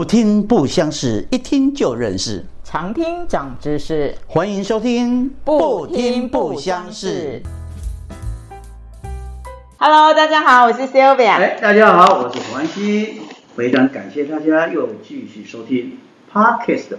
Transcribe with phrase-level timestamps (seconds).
[0.00, 2.42] 不听不相识，一听就认识。
[2.64, 7.42] 常听长知识，欢迎收听不听不相识。。
[9.76, 11.32] Hello，大家好，我是 Sylvia。
[11.32, 13.20] 哎，大家好，我是黄安熙，
[13.54, 15.98] 非常感谢大家又继续收听
[16.32, 16.96] Podcast，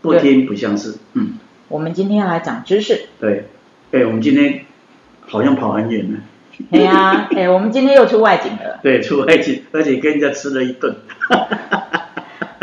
[0.00, 0.94] 不听不相识。
[1.14, 1.32] 嗯，
[1.66, 3.08] 我们今天要来讲知识。
[3.18, 3.48] 对，
[3.90, 4.64] 哎，我们今天
[5.26, 6.18] 好像跑很远呢。
[6.70, 10.94] 哎呀，哎，我们今天又出外景了， 对，出外景，而且跟人家吃了一顿。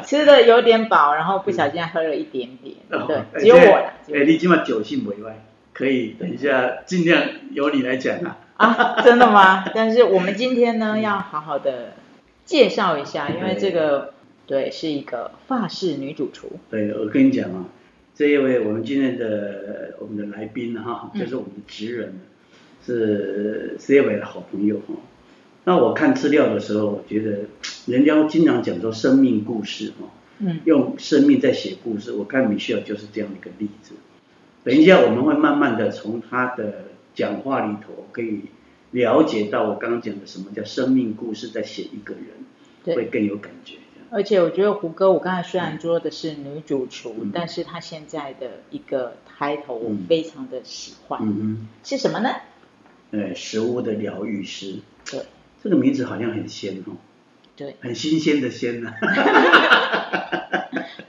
[0.05, 2.76] 吃的有点饱，然后不小心喝了一点点。
[3.08, 3.94] 对，哎只有我啦。
[4.05, 8.38] 只有哎，你起码酒性为外，可以等一下尽量由你来讲啊。
[8.58, 9.66] 啊，真的吗？
[9.73, 11.94] 但是我们今天呢，要好好的
[12.46, 14.13] 介绍一下，因为这个
[14.48, 16.52] 对是一个法式女主厨。
[16.70, 17.66] 对，我跟你讲啊，
[18.13, 22.20] 这一位我们今天的我们的来宾哈，嗯就是我们的职人，
[22.85, 24.94] 是 C 位的好朋友哈。
[25.66, 27.40] 那我看资料的时候，我觉得
[27.88, 30.08] 人家经常讲说生命故事哈，
[30.40, 32.12] 嗯，用生命在写故事。
[32.13, 33.93] 我看米歇尔就是这样的一个例子。
[34.63, 38.41] 等一下我们会慢慢的从他的讲话里头可以
[38.91, 42.24] 了解到我刚刚讲的什么叫生命故事，在写一个人，
[42.84, 43.76] 对会更有感觉。
[44.12, 52.30] 而且我觉得胡歌，我刚才虽然说的是女主厨，嗯但是她现在的一个 title 我嗯非常的喜欢，嗯嗯是什么呢？
[53.12, 54.76] 哼，呃，食物的疗愈师。
[55.66, 56.94] 对这个名字好像很鲜哦，
[57.58, 57.76] 对。
[57.82, 58.94] 很新鲜的鲜呢、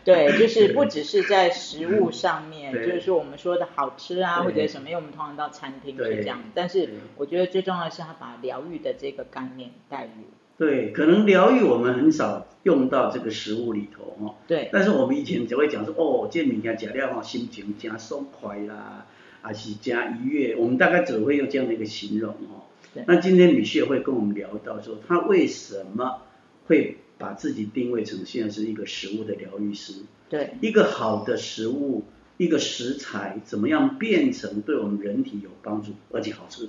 [0.02, 10.10] 对，就是不只是在食物上面，就是说我们说的好吃啊，或者什么，因为我们通常到餐厅是对这样，但是我觉得最重要的是他把疗愈的这个概念带入，
[10.56, 14.70] 对，可能疗愈我们很少用到这个食物里头哦，对。
[14.72, 19.04] 但是我们以前只会讲说，哦，这物件食了吼，心情加爽快啦，
[19.42, 22.36] 还是加愉悦，我们大概只会用这样的一个形容哦。
[22.46, 22.65] 对。
[23.06, 26.22] 那今天米歇尔会跟我们聊到说，他为什么
[26.66, 29.94] 会把自己定位成现在是一个食物的疗愈师？
[30.28, 30.54] 对。
[30.60, 32.04] 一个好的食物，
[32.36, 36.68] 一个食材怎么样变成对我们人体有帮助，而且好吃？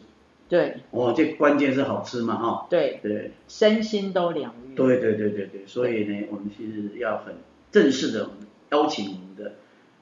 [0.49, 0.77] 对。
[0.91, 7.35] 哦，这关键是好吃嘛，哈、对，对，身心都疗愈，对对对对对，所以呢，我们其实要很
[7.71, 8.29] 正式的
[8.71, 9.55] 邀请我们的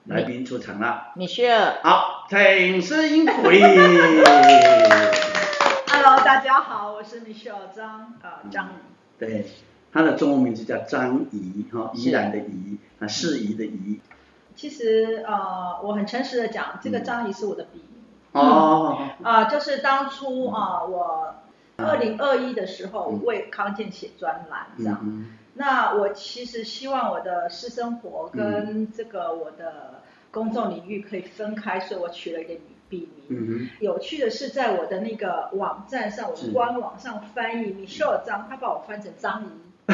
[0.05, 1.13] 来宾出场啦。
[1.15, 3.59] 米歇尔，好，请声音鼓励。
[6.25, 8.65] 大家好，我是 Michelle 张啊张。
[8.65, 8.69] 怡。
[9.19, 9.45] 对，
[9.93, 14.01] 他的中文名字叫张怡，哈，怡然的怡，啊，适宜的宜。
[14.55, 18.01] 其实呃，我很诚实的讲，这个张怡是我的笔名。
[18.31, 21.35] 哦，啊、 就是当初啊、我
[21.77, 23.23] 二零二一的时候嗯。
[23.23, 24.97] 为康健写专栏这样。
[25.03, 25.27] 嗯。
[25.53, 32.55] 那我其实希望我的私生活跟这个我的公众领域可以分开，所以我取了一个
[32.89, 33.25] 笔名。
[33.29, 39.47] 嗯有趣的是，在我的那个网站上，我的官网上翻译 Michelle 张，他把我翻成张怡。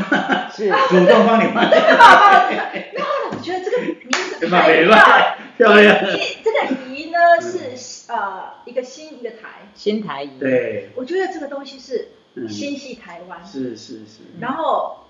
[0.53, 0.71] 是。
[0.71, 6.17] 哼， 主动帮你换，然后我觉得这个名字蛮美太 漂亮。
[6.17, 6.57] 怡这个
[6.89, 12.47] 怡呢是呃一个新一个台，新台仪，对，我觉得这个东西是嗯。
[12.47, 15.05] 心系台湾，是是是，然后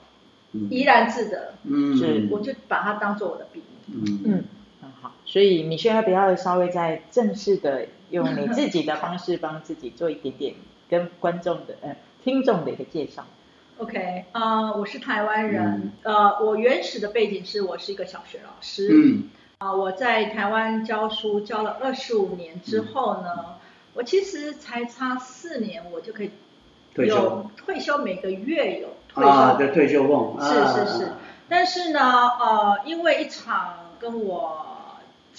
[0.53, 0.68] 嗯。
[0.69, 2.28] 怡然自得，嗯，是。
[2.31, 4.22] 我就把它当做我的笔名。
[4.25, 4.44] 嗯。
[5.31, 10.56] 所以米歇尔要不要稍微再正式的用你自己的方式帮自己做一点点
[10.90, 13.24] 跟观众的呃听众的一个介绍
[13.78, 19.30] ？OK，呃，我是台湾人，呃，我原始的背景是我是一个小学老师，嗯。
[19.59, 23.58] 啊、我在台湾教书教了二十五年之后呢，
[23.94, 26.31] 我其实才差四年，我就可以
[26.94, 27.16] 退休。
[27.16, 31.12] 有退休，每个月有退休，啊，对退休梦，是啊是是，
[31.48, 34.71] 但是呢，呃，因为一场跟我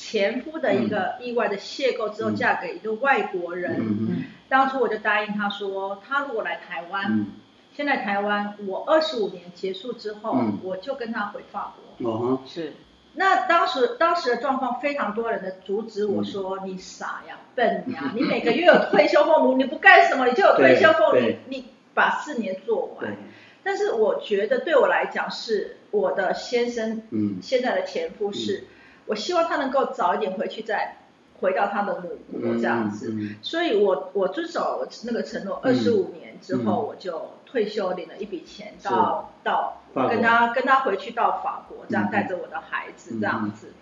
[0.02, 3.76] 前夫的一个意外的邂逅之后，嗯嫁给一个外国人。
[3.78, 7.26] 嗯当初我就答应他说，他如果来台湾，嗯。
[7.74, 10.58] 现在台湾我二十五年结束之后，嗯。
[10.64, 12.10] 我就跟他回法国。
[12.10, 12.18] 哦。
[12.18, 12.72] 哈，是。
[13.14, 21.64] 那当时当时的状况，非常多人的阻止我说：“嗯你傻呀，笨呀， 你每个月有退休俸，你不干什么，你就有退休俸，你你
[21.94, 23.08] 把四年做对。
[23.08, 23.16] 完。”，
[23.64, 27.38] 但是我觉得对我来讲，是我的先生嗯。
[27.40, 28.64] 现在的前夫是，
[29.06, 30.96] 我希望他能够早一点回去，再
[31.40, 32.00] 回到他的
[32.30, 33.10] 母国这样子。
[33.12, 38.88] 嗯所以我我遵守那个承诺，二嗯十五年之后嗯我就退休，领了一笔钱是。
[38.88, 42.10] 到到跟他跟他回去到法国，这样嗯。
[42.10, 43.20] 带着我的孩子嗯。
[43.20, 43.72] 这样子。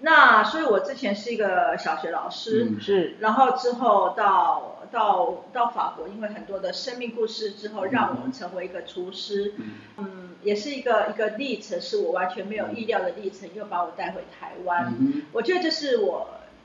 [0.00, 2.80] 那所以我之前是一个小学老师，嗯。
[2.80, 3.16] 是。
[3.20, 9.54] 然后之后到到到法国，因为很多的生命故事之后，让我成为一个厨师。
[9.56, 9.70] 嗯。
[9.96, 14.94] 嗯，也是一个一个历程，是我完全没有意料的历程，又把我带回台湾。
[14.98, 16.10] 嗯我觉得这是我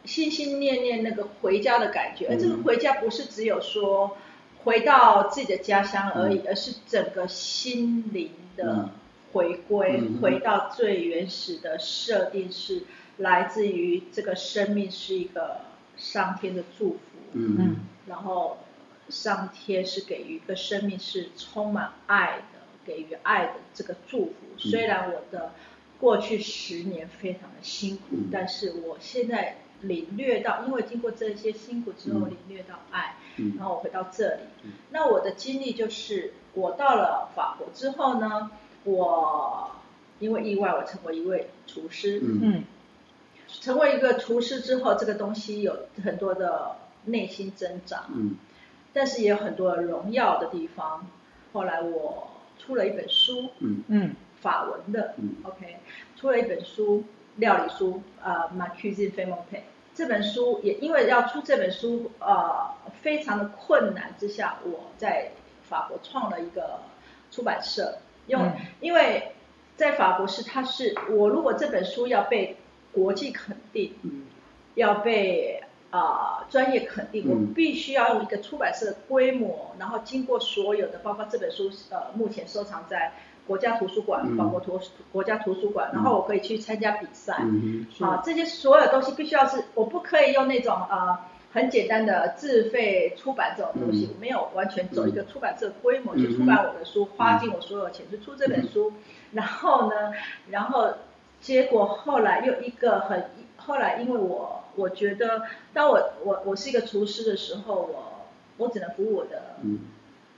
[0.06, 4.18] 心心念念那个回家的感觉，而这个嗯回家不是只有说
[4.64, 6.44] 回到自己的家乡而已，嗯。
[6.48, 8.90] 而是整个心灵的嗯。
[9.34, 12.84] 回归，嗯回到最原始的设定是
[13.18, 15.62] 来自于这个生命是一个
[15.98, 17.00] 上天的祝福，
[17.34, 17.58] 嗯。
[17.60, 17.76] 嗯。
[18.08, 18.60] 然后
[19.10, 22.53] 上天是给予一个生命是充满爱的，
[22.86, 24.34] 给予爱的这个祝福。
[24.56, 25.52] 嗯虽然我的
[26.00, 34.72] 过去十年非常的辛苦，嗯但是我现在领略到，因为经过这些辛苦之后，嗯领略到爱，嗯然后我回到这里嗯。
[34.92, 38.52] 那我的经历就是，我到了法国之后呢，
[38.84, 39.72] 我
[40.20, 42.20] 因为意外，我成为一位厨师。
[42.24, 42.64] 嗯嗯
[43.62, 46.76] 成为一个厨师之后，这个东西有很多的
[47.06, 48.06] 内心挣扎。
[48.10, 48.36] 嗯
[48.94, 51.06] 但是也有很多荣耀的地方。
[51.52, 52.30] 后来我
[52.66, 53.84] 出了一本书，嗯。
[53.88, 55.38] 嗯法文的、嗯。
[55.44, 55.78] O k
[56.18, 57.04] 出了一本书，
[57.38, 59.62] 料理书，呃，《Ma Cuisine f a m o n
[59.96, 65.32] 这本书也因为要出这本书，呃，非常的困难之下，我在
[65.70, 66.82] 法国创了一个
[67.32, 68.54] 出版社，用、嗯。
[68.82, 69.32] 因为
[69.78, 72.58] 在法国是它是我如果这本书要被
[72.92, 74.24] 国际肯定，嗯。
[74.76, 75.63] 要被
[75.96, 77.30] 啊、专业肯定，嗯。
[77.30, 83.14] 我必须要用一个出版社的规模，然后经过所有的，包括这本书呃目前收藏在
[83.46, 84.36] 国家图书馆、嗯。
[84.36, 84.80] 法国图
[85.12, 91.16] 国家图书馆，然后我可以去参加比赛，嗯啊，这些所有东西必须要是，我不可以用那种呃
[91.54, 94.10] 很简单的自费出版这种东西，嗯。
[94.16, 98.92] 我没有完全走一个出版社规模去嗯出版我的书，花尽我所有钱去出这本书，
[99.32, 100.12] 然后呢，
[100.50, 100.90] 然后
[101.44, 105.44] 结果后来又一个很，后来因为我我觉得，
[105.74, 108.26] 当我我我是一个厨师的时候，我
[108.58, 109.80] 我只能服务我的嗯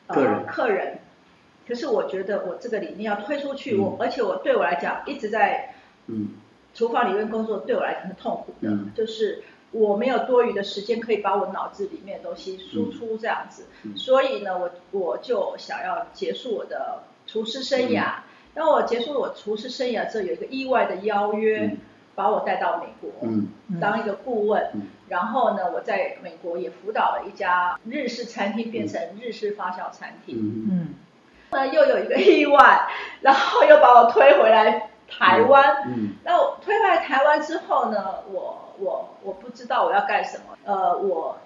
[0.08, 0.46] 呃客人。
[0.48, 1.00] 客人，
[1.68, 3.80] 可是我觉得我这个理念要推出去，嗯。
[3.82, 5.76] 我而且我对我来讲一直在。
[6.08, 6.30] 嗯。
[6.74, 8.92] 厨房里面工作对我来讲很痛苦的，嗯。
[8.96, 13.96] 就是我没有多余的时间可以把我脑子里面的东西输出这样子，嗯。
[13.96, 18.16] 所以呢，我我就想要结束我的厨师生涯。
[18.56, 21.78] 嗯当我结束我厨师生涯之后，有一个意外的邀约，嗯
[22.16, 23.12] 把我带到美国、
[23.82, 24.70] 当一个顾问。
[24.74, 30.36] 嗯然后呢，我在美国也辅导了一家日式餐厅变成日式发酵餐厅。
[30.72, 30.96] 嗯
[31.72, 32.88] 又有一个意外，
[33.22, 35.84] 然后又把我推回来台湾。
[35.88, 40.58] 嗯那我推回来台湾之后呢，我我我不知道我要干什么。
[40.64, 41.38] 呃，我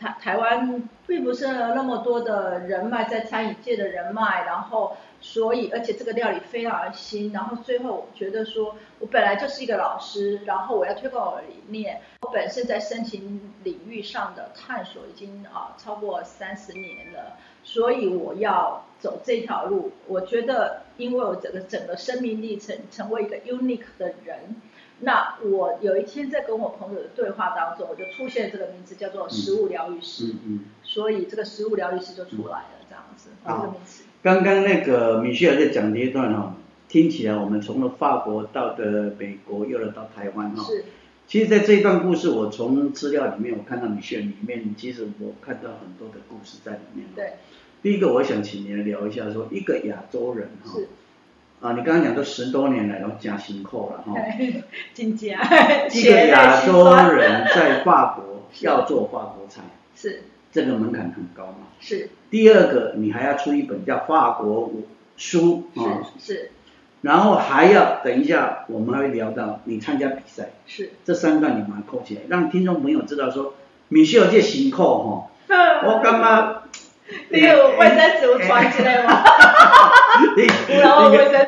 [0.00, 19.92] 台台湾并不是那么多的人脉，在餐饮界的人脉，然后所以而且这个料理非常新，然后最后我觉得说，我本来就是一个老师，然后我要推广我的理念，我本身在申请领域上的探索已经啊超过三十年了，所以我要走这条路。
[20.06, 24.56] 我觉得，因为我整个整个生命历程成为一个 unique 的人，
[25.00, 30.60] 那我有一天在跟我朋友的对话当中，我就出现这个名字叫做食物疗愈师，嗯嗯。
[30.82, 34.04] 所以这个食物疗愈师就出来了，这样子，好这个名词。
[34.22, 36.54] 刚刚那个米歇尔在讲这一段哈、
[36.88, 40.84] 听起来我们从了法国到的美国，又来到台湾哈、是，
[41.26, 47.06] 其实，在这一段故事，我从资料里面我看到米歇尔里面，其实我看到很多的故事在里面。。
[47.14, 47.34] 对，
[47.82, 50.88] 第一个，我想请你来聊一下，说一个亚洲人哈、是，
[51.60, 54.14] 啊，你刚刚讲都十多年来都加辛苦了哈、
[54.94, 55.38] 金家，
[55.92, 59.60] 一个亚洲人在法国要做法国菜，
[59.94, 60.22] 是。
[60.52, 61.68] 这个门槛很高嘛。
[61.78, 62.08] 是。
[62.30, 64.72] 第二个，你还要出一本叫《法国
[65.16, 66.50] 书》啊、是是。
[67.02, 73.54] 然后还要等一下，我们还会聊到你参加比赛，是，这三段你把它扣起来，让听众朋友知道说，
[73.88, 75.30] 米歇尔这辛苦哈，
[75.86, 76.62] 我感觉
[77.30, 79.22] 你有卫生纸有穿起来吗？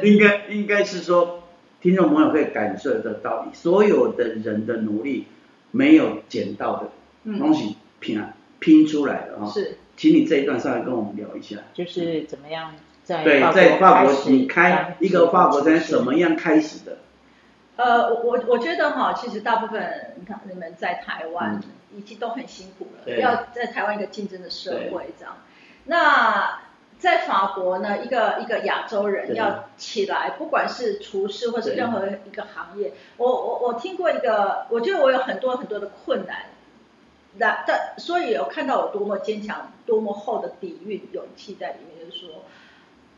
[0.02, 1.44] 应该应该是说，
[1.80, 5.26] 听众朋友可以感受得到，所有的人的努力
[5.70, 6.90] 没有捡到的
[7.38, 8.22] 东嗯，西拼
[8.58, 9.78] 拼出来的啊、是。
[9.96, 11.56] 请你这一段上来跟我们聊一下。
[11.74, 12.74] 就是怎么样
[13.04, 16.98] 在对，法在法国你开一个法国餐厨师怎么样开始的？
[17.76, 21.70] 呃，我我我觉得哈，其实大部分他你们在台湾嗯。
[21.94, 23.20] 已经都很辛苦了，对。
[23.20, 25.36] 要在台湾一个竞争的社会这样。
[25.84, 26.58] 那
[27.02, 36.44] 在法国呢，一个一个亚洲人要起来，不管是厨师或是任何一个行业，我我我听过一个，我觉得我有很多很多的困难。
[37.38, 42.44] 那但所以有看到我多么坚强，多么厚的底蕴、勇气在里面，就是说，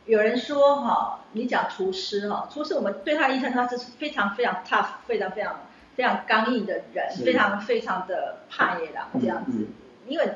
[0.05, 5.59] 有人说哈，你讲厨师哈，厨师我们对他的印象，他是非常非常 tough，非常非常
[5.95, 9.59] 非常刚硬的人，非常非常的怕野狼这样子。
[9.59, 9.67] 嗯，
[10.07, 10.27] 因为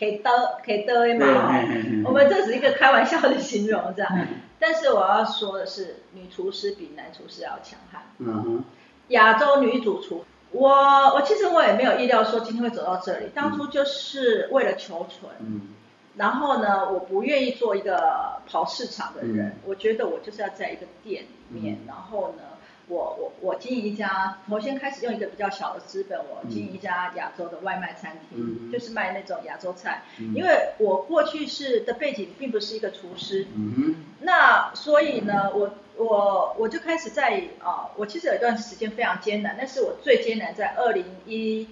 [0.00, 0.32] 可以刀
[0.64, 1.52] 可以刀对嘛哈。
[1.52, 4.10] 嘿嘿嘿我们这是一个开玩笑的形容这样。
[4.16, 4.26] 嗯。
[4.58, 8.02] 但是我要说的是，女厨师比男厨师要强悍。
[8.18, 8.64] 嗯哼，
[9.08, 10.70] 亚洲女主厨，我
[11.14, 15.74] 我其实我也没有意料说今天会走到这里，当初就是为了求存，嗯。
[16.16, 19.52] 然后呢，我不愿意做一个跑市场的人，嗯。
[19.66, 22.42] 我觉得我就是要在一个店里面，然后呢，
[22.90, 28.72] 我我我经营一家，我先开始用一个比较小的资本，我经营一家亚洲的外卖餐厅，嗯。
[28.72, 30.34] 就是卖那种亚洲菜，嗯。
[30.34, 41.68] 因为我过去是的背景并不是一个厨师，嗯那所以呢，我我我就开始在啊、我其实有一段时间非常艰难，那是我最艰难，在二零一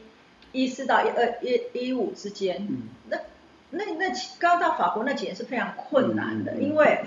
[0.52, 2.88] 一四到一二一一五之间，嗯。
[3.08, 3.18] 那
[3.70, 7.00] 那那刚到法国那几年是非常困难的，因为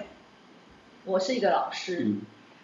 [1.06, 2.22] 我是一个老师，嗯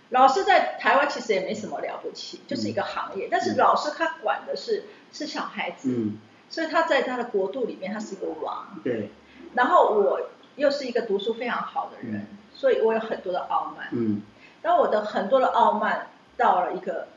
[0.09, 6.17] 老师在台湾其实也没什么了不起，就是一个行业，但是老师他管的是是小孩子，嗯，
[6.49, 9.11] 所以他在他的国度里面他是一个王，对，
[9.53, 13.87] 然后我又是一个读书非常好的人，所以我有很多的傲慢。
[13.91, 14.21] 嗯。
[14.59, 17.07] 当我的很多的傲慢到了一个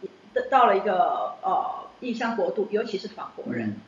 [0.51, 3.81] 到了一个呃异乡国度，尤其是法国人，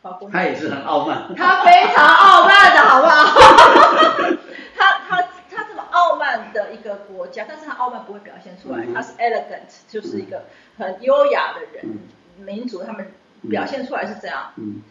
[0.00, 0.32] 法国人。
[0.32, 3.40] 他也是很傲慢，他非常傲慢的好不好？
[4.78, 8.92] 他他他这么傲慢的一个国家，但是他傲慢不会表现出来，嗯。
[8.92, 10.44] 他是 elegant，就是一个
[10.76, 11.98] 很优雅的人，
[12.36, 13.10] 民族他们
[13.48, 14.82] 表现出来是这样，嗯。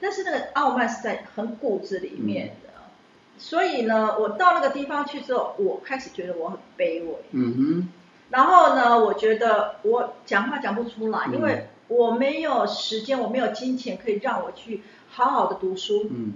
[0.00, 2.70] 但是那个傲慢是在很骨子里面的。
[3.36, 7.14] 所以呢，我到那个地方去之后，我开始觉得我很卑微。
[7.32, 7.88] 嗯
[8.30, 11.34] 然后呢，我觉得我讲话讲不出来，嗯。
[11.34, 16.08] 因为我没有时间，我没有金钱可以让我去好好的读书。
[16.10, 16.34] 嗯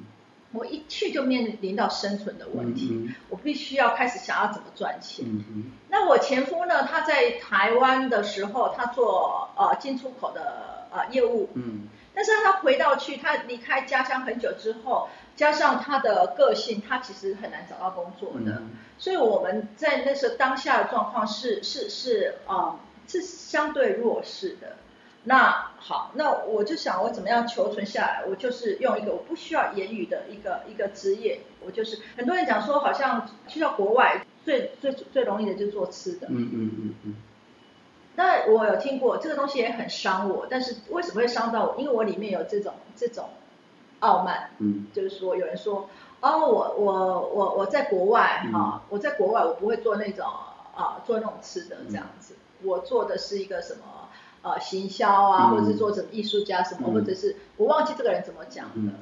[0.53, 5.25] 我一去就面临到生存的问题，嗯我必须要开始想要怎么赚钱。
[5.89, 18.59] 那我前夫呢，他在台湾的时候，他做呃进出口的呃业务，嗯但是他回到去，他离开家乡很久之后，加上他的个性，他其实很难找到工作的。
[18.61, 22.79] 嗯所以我们在那时候当下的状况是是是啊、
[23.09, 24.77] 是相对弱势的。
[25.25, 28.25] 那好，那我就想我怎么样求存下来？
[28.29, 36.27] 我就是用一个我不需要言语的一个一个职业，我就是很多人讲说好像去到国外最最最容易的就是做吃的。
[36.29, 37.17] 嗯嗯嗯嗯
[38.15, 41.77] 那我有听过这个东西也很伤我，但是为什么会伤到我？
[41.79, 43.31] 因为我里面有这种这种
[44.01, 45.89] 傲慢，嗯就是说有人说，
[46.21, 50.27] 哦，我我我我在国外嗯哈、我在国外我不会做那种
[50.75, 54.02] 啊做那种吃的这样子，我做的是一个什么
[54.43, 56.95] 呃行销啊，嗯或者是做什么艺术家什么，嗯。
[56.95, 58.73] 或者是我忘记这个人怎么讲的。
[58.77, 58.93] 嗯。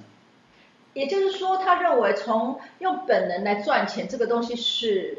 [0.93, 5.19] 也就是说，他认为从用本能来赚钱这个东西是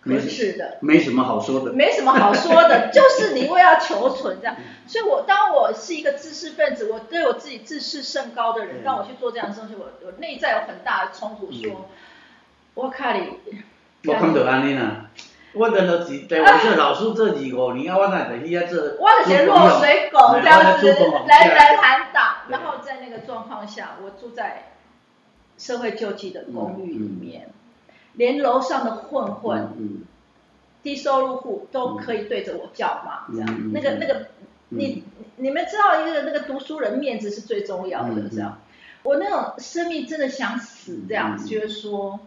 [0.00, 4.56] 合适的，没什么好说的，没什么好说的， 就是你因为要求存这样。
[4.86, 8.82] 所以我当我是一个知识分子，我对我自己自视甚高的人，嗯。
[8.84, 11.84] 让我去做这样的东西，我我内在有很大的冲突，说，嗯。
[12.74, 13.32] 我看你，
[14.08, 15.10] 我看到安尼啦。
[15.54, 18.80] 我等到是在我做老师这几五年啊，我哪在去遐做？
[18.98, 24.72] 我的些落水狗这样子人人喊打，然后在那个状况下，我住在
[25.56, 27.50] 社会救济的公寓里面，
[28.14, 29.74] 连楼上的混混。
[29.78, 30.04] 嗯
[30.80, 34.28] 低收入户都可以对着我叫骂，这样，那个那个，
[34.68, 35.02] 你
[35.34, 38.60] 你们知道一个那个读书人面子是最重要的，这样，
[39.02, 42.20] 我那种生命真的想死，这样，嗯觉得说，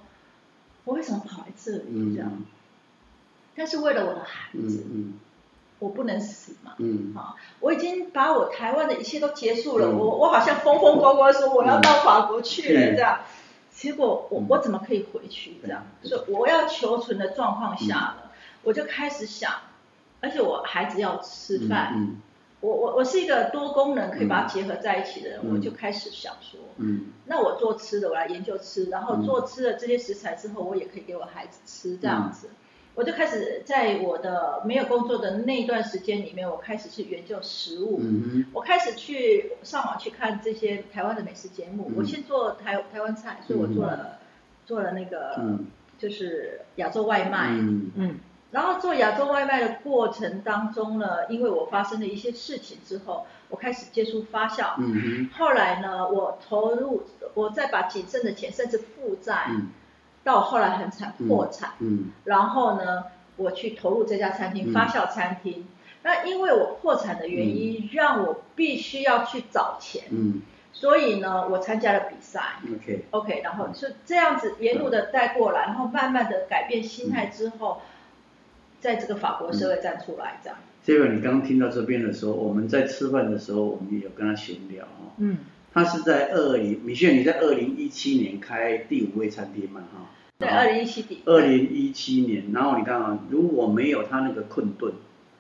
[0.84, 2.44] 我为什么跑来这里嗯这样？
[3.56, 5.14] 但是为了我的孩嗯子，嗯
[5.80, 6.74] 我不能死嘛。
[6.78, 7.14] 嗯。
[7.16, 9.98] 啊，我已经把我台湾的一切都结束了，嗯。
[9.98, 13.20] 我我好像风风光光说我要到法国去了嗯这样，
[13.72, 14.46] 结果我嗯。
[14.50, 15.86] 我怎么可以回去这样？
[16.04, 18.32] 所以我要求存的状况下了，
[18.64, 19.52] 我就开始想，
[20.22, 22.22] 而且我孩子要吃饭，嗯
[22.62, 25.56] 我我我是一个多功能可以把它结合在一起的人，嗯。
[25.56, 27.06] 我就开始想说，嗯。
[27.26, 29.26] 那我做吃的，我来研究吃，然后嗯。
[29.26, 32.52] 做吃的这些食材之后，我也可以给我孩子吃这样子。
[32.94, 38.00] 我就开始在我的没有工作的那一段时间里面，我开始去研究食物。
[38.02, 41.88] 嗯我开始去上网去看这些台湾的美食节目。
[41.90, 44.20] 嗯我先做台台湾菜，所以我做了、
[44.66, 45.68] 做了那个、嗯
[45.98, 47.50] 就是亚洲外卖。
[47.52, 48.20] 嗯嗯
[48.52, 54.74] 然后做亚洲外卖的过程当中呢，因为我发生了一些事情之后，我开始接触发酵。
[54.78, 59.50] 嗯后来呢，我投入，我再把仅剩的钱，甚至负债，
[60.22, 61.72] 嗯到后来很惨破产。
[61.80, 63.06] 嗯然后呢，
[63.38, 65.66] 我去投入这家餐厅，嗯发酵餐厅。
[66.04, 70.42] 那因为我破产的原因，让我必须要去找钱，嗯
[70.74, 72.42] 所以呢，我参加了比赛。
[72.74, 77.82] ，OK，OK，然后是这样子沿路的带过来，然后慢慢的改变心态之后，
[78.80, 80.58] 在这个法国社会站出来，这样。
[80.84, 85.14] 这个你刚刚听到这边的时候，我们在吃饭的时候，我们也有跟他闲聊哦。
[85.18, 85.38] 嗯
[85.74, 90.10] 他是在二零，米炫你在二零一七年开第五位餐厅嘛哈？
[90.38, 91.20] 对，二零一七底。
[91.26, 94.94] 二零一七年，然后你看啊，如果没有他那个困顿，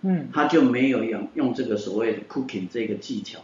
[0.03, 3.39] 嗯他就没有用用这个所谓的 cooking 这个技巧，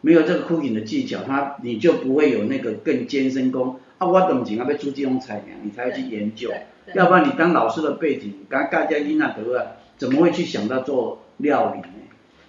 [0.00, 6.50] 没有这个 cooking 的技巧，他你就不会有那个更艰深功啊，我都唔前啊要煮这种菜呢，你才会去研究。
[6.94, 9.66] 要不然你当老师的背景，刚大家囡仔得啊，
[9.98, 11.88] 怎么会去想到做料理呢？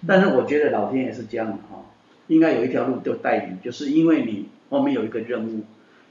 [0.06, 1.84] 但是我觉得老天爷是这样的哈、
[2.28, 5.64] 应该有一条路就带你，就是因为你后面有一个任务，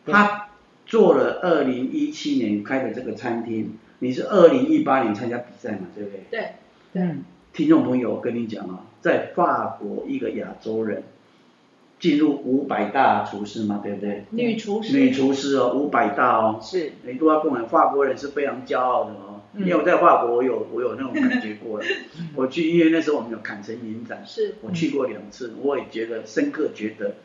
[0.06, 0.50] 他
[0.86, 6.20] 做了二零一七年开的这个餐厅，你是二零一八年参加比赛嘛，对不对？
[6.30, 6.50] 对
[6.94, 7.16] 对，
[7.54, 11.04] 听众朋友，我跟你讲啊，在法国一个亚洲人
[12.00, 14.26] 进入五百大厨师嘛，对不对？
[14.32, 21.86] 女厨师，女厨师哦，五百大哦，是，你都要跟我们法国人是非常骄傲的哦，嗯因为我在法国我有我有那种感觉过了，
[22.36, 24.56] 我去医院那时候我们有坎城影展，是。
[24.62, 27.16] 我去过两次，我也觉得深刻觉得，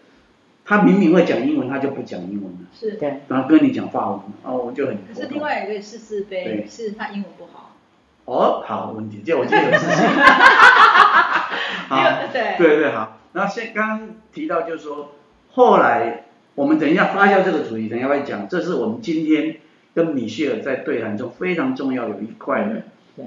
[0.64, 2.92] 他明明会讲英文，他就不讲英文了，是。
[2.92, 7.76] 对，然后跟你讲法文，哦，我就很可是另外一个是是非，是他英文不好。
[8.24, 10.06] 哦，好问题，这我就有自信。
[11.88, 12.56] 好，对。
[12.58, 13.20] 对对好。
[13.32, 15.12] 然后现刚刚提到就是说，
[15.52, 16.24] 后来
[16.56, 19.58] 我们等一下发酵这个主题，等一下会讲，这是我们今天
[19.96, 22.82] 跟米歇尔在对谈中非常重要有一块的。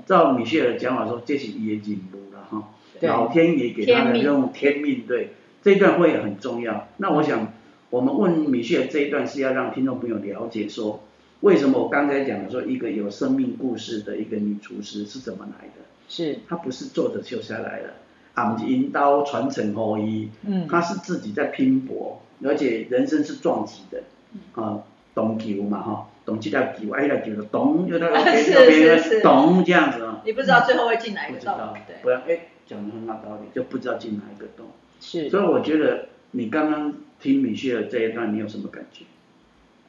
[0.06, 2.70] 照米歇尔的讲法说，这是也进步了哈，
[3.02, 5.32] 老天爷给他的任务，天命对
[5.64, 6.88] 这一段会很重要。
[6.98, 7.52] 那我想，
[7.90, 11.02] 我们问米歇尔这一段是要让听众朋友了解说，
[11.40, 15.82] 为什么我刚才讲的说一个有生命故事的一个女厨师是怎么来的？
[16.08, 17.96] 是，她不是坐着就下来的，
[18.36, 24.04] 啊，不是引刀传承后裔，嗯，她是自己在拼搏，而且人生是撞击的，
[24.54, 24.84] 啊，
[25.16, 31.96] 懂球嘛哈，懂这条球，哎，那条球就咚，又到那边 是那边是是咚这样子啊，你不知道最后会进哪一个洞不知道，，对。
[32.04, 34.68] 不然哎讲的很有道理，就不知道进哪一个洞。
[35.00, 39.06] 是，所以我觉得你刚刚听米歇尔这一段，你有什么感觉？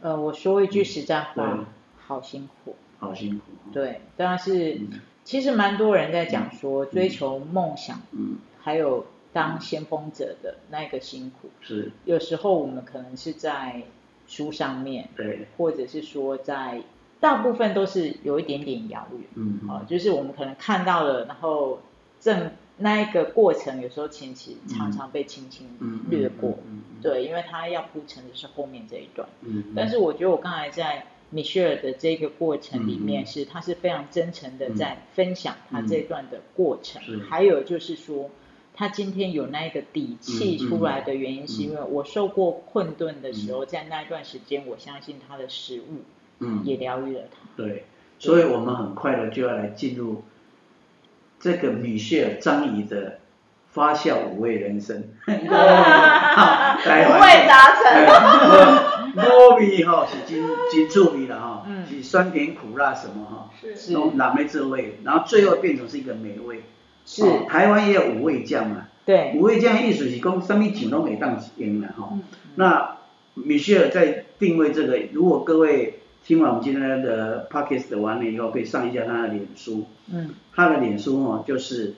[0.00, 1.66] 呃，我说一句实在对话，
[2.06, 2.74] 好辛苦。
[2.98, 3.44] 好辛苦。
[3.66, 11.50] 哦，对，当然是，嗯其实蛮多人在讲说，追求梦想，嗯，还有当先锋者的那个辛苦。
[11.60, 13.82] 是，有时候我们可能是在
[14.30, 16.80] 书上面，对，或者是说在
[17.18, 21.80] 大部分都是有一点点遥远，嗯，啊、就是我们可能看到了，然后
[22.20, 29.28] 正那一个过程，有时候其实常常被轻轻嗯，略过，嗯，嗯，对，因为它要铺陈的是后面这一段。
[29.40, 34.76] 嗯，但是我觉得我刚才在米歇尔的这个过程里面，嗯嗯是他是非常真诚的嗯。
[34.76, 37.18] 在分享他这段的过程，是。
[37.24, 38.30] 还有就是说。
[38.80, 46.00] 他今天有那个底气出来的原因，是因为我受过困顿的时候，嗯在那一段时间，我相信他的食物
[46.38, 47.40] 嗯，也疗愈了他。
[47.58, 47.84] 对，
[48.18, 50.24] 所以我们很快的就要来进入
[51.38, 53.18] 这个米歇尔张仪的
[53.68, 55.10] 发酵五味人生。
[55.28, 55.46] 五味
[57.46, 58.08] 杂陈。
[59.14, 66.62] 五味哈是真真趣味啦吼，嗯是酸甜苦辣什么哈，是是拢拿没滋味，然后最后变成是一个美味。
[67.10, 72.10] 是，哦台湾也有五味酱嘛，对，五味酱的意思是讲什么酱拢会当用了哈。
[72.12, 72.22] 嗯
[72.54, 72.96] 那
[73.34, 81.94] 米歇尔在定位这个，如果各位听完我们今天的 podcast 完了以后，可以上一下他的脸书，嗯，他的脸书哦就是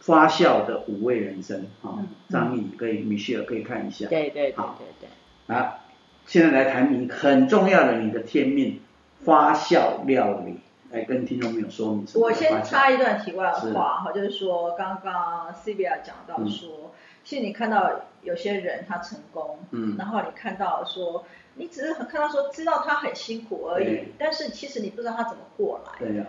[0.00, 4.06] 发酵的五味人生啊嗯，张毅可以米歇尔可以看一下。
[4.08, 4.78] 对对对好。
[4.78, 5.78] 对对，啊，
[6.26, 8.78] 现在来谈你很重要的你的天命
[9.24, 10.56] 发酵料理，
[10.92, 12.32] 来跟听众朋友说明什么我。
[12.32, 16.92] 先插一段题外话哈，就是说刚刚 c b a 讲到说，
[17.24, 19.96] 其实你看到有些人他成功，嗯。
[19.96, 21.24] 然后你看到说，
[21.54, 25.98] 你只是很看到说知道他很辛苦而已，但是其实你不知道他怎么过来。
[25.98, 26.26] 对呀、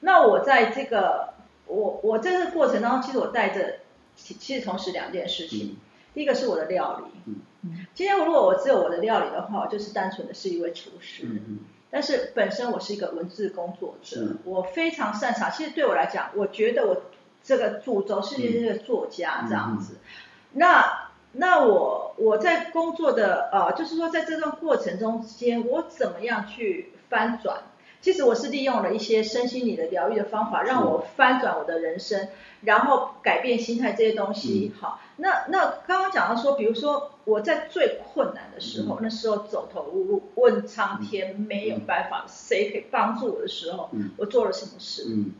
[0.00, 1.34] 那我在这个
[1.66, 3.80] 我我在这个过程当中，其实我带着
[4.14, 5.76] 其其实同时两件事情，嗯。
[6.14, 7.34] 第一个是我的料理，
[7.92, 11.58] 今天如果我只有我的料理的话，我就是单纯的是一位厨师，嗯嗯
[11.94, 15.48] 但是本身我是一个文字工作者，我非常擅长。
[15.52, 17.02] 其实对我来讲，我觉得我
[17.40, 19.98] 这个主轴是一个作家嗯这样子。
[20.54, 27.62] 那那我我在工作的呃，就是说在这段过程中间，我怎么样去翻转？
[28.04, 32.28] 其实我是利用了一些身心理的疗愈的方法，让我翻转我的人生，
[32.60, 34.70] 然后改变心态这些东西。
[34.74, 38.98] 嗯好，那那刚刚讲到说，比如说我在最困难的时候，嗯。
[39.04, 44.10] 那时候走投无路，问苍天没有办法，谁可以帮助我的时候，嗯。
[44.18, 45.04] 我做了什么事？
[45.08, 45.32] 嗯。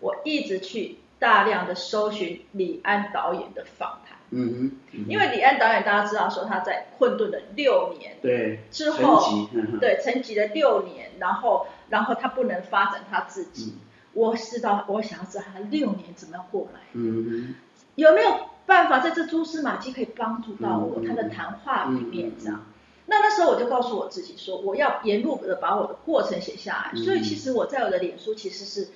[0.00, 13.74] 我一直去大量的搜寻李安导演的访谈，嗯哼，因为李安导演大家知道说他在困顿的六年对之后对沉寂了六年，然后然后他不能发展他自己。
[14.14, 17.54] 我知道，我想要知道他六年怎么样过来，嗯。
[17.96, 18.30] 有没有
[18.64, 22.64] 办法在这蛛丝马迹可以帮助到我、他的谈话里面嗯这样。
[23.04, 26.90] 那那时候我就告诉我自己说，我要沿路的把我的过程写下来。
[26.94, 27.04] 嗯。
[27.04, 28.88] 所以其实我在我的脸书其实是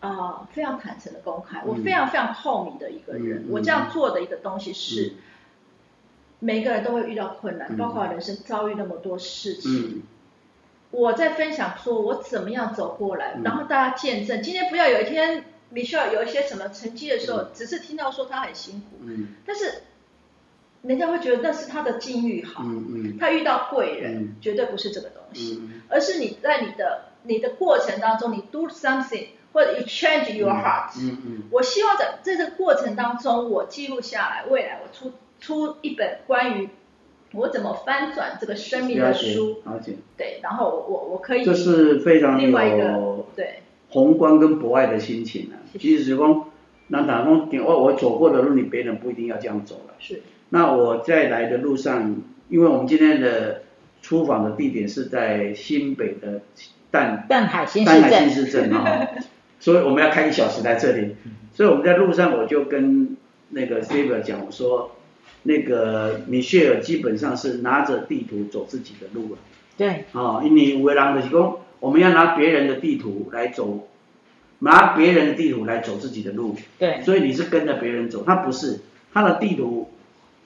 [0.00, 3.46] 啊、非常坦诚的公开，我嗯非常非常透明的一个人。
[3.50, 5.14] 我这样做的一个东西是，
[6.40, 7.76] 每个人都会遇到困难，嗯。
[7.76, 10.02] 包括人生遭遇那么多事情。
[10.90, 13.42] 嗯我在分享说我怎么样走过来，嗯。
[13.42, 14.42] 然后大家见证。
[14.42, 17.48] 今天不要有一天 Michelle 有一些什么成绩的时候，嗯。
[17.52, 19.34] 只是听到说他很辛苦，嗯。
[19.44, 19.82] 但是
[20.82, 23.18] 人家会觉得那是他的境遇好，嗯嗯。
[23.18, 24.36] 他遇到贵人，嗯。
[24.40, 30.92] 绝对不是这个东西，嗯而是你在你的你的过程当中，你 do something 或者 you change your heart。
[30.98, 31.42] 嗯嗯。
[31.50, 36.70] 我希望在在这个过程当中，我记录下来，未来我出出一本关于
[37.32, 43.60] 我怎么翻转这个生命的了解书，了解，对，然后我我我可以这是非常另外一个有对。
[43.90, 45.56] 宏观跟博爱的心情啊。
[45.78, 46.44] 其实讲，
[46.88, 49.94] 那打工我我走过的路，你别人不一定要这样走了。
[49.98, 50.22] 是。
[50.50, 52.16] 那我在来的路上，
[52.48, 53.62] 因为我们今天的
[54.00, 56.40] 出访的地点是在新北的
[56.90, 59.08] 淡淡海新市淡海新镇，市镇啊，
[59.60, 61.16] 所以我们要开一小时来这里。
[61.52, 63.16] 所以我们在路上我就跟
[63.50, 64.92] 那个 Saber 讲，我说
[65.48, 69.38] 那个米歇尔基本上是拿着地图走自己的路了。
[69.78, 73.88] 对，哦，因为有的人就是讲，我们要拿别人的地图来走，
[74.58, 78.80] 拿别人的地图来走自己的路，对，所以你是跟着别人走，他不是，
[79.14, 79.90] 他的地图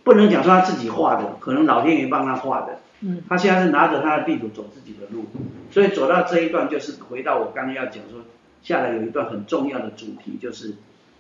[0.05, 5.25] 不能讲说他自己画的，可能老天爷帮他画的，嗯，他现在是拿着他的地图走自己的路，
[5.73, 8.21] 所以走到这一段就是回到我刚刚要讲说，
[8.63, 10.75] 下来有一段很重要的主题就是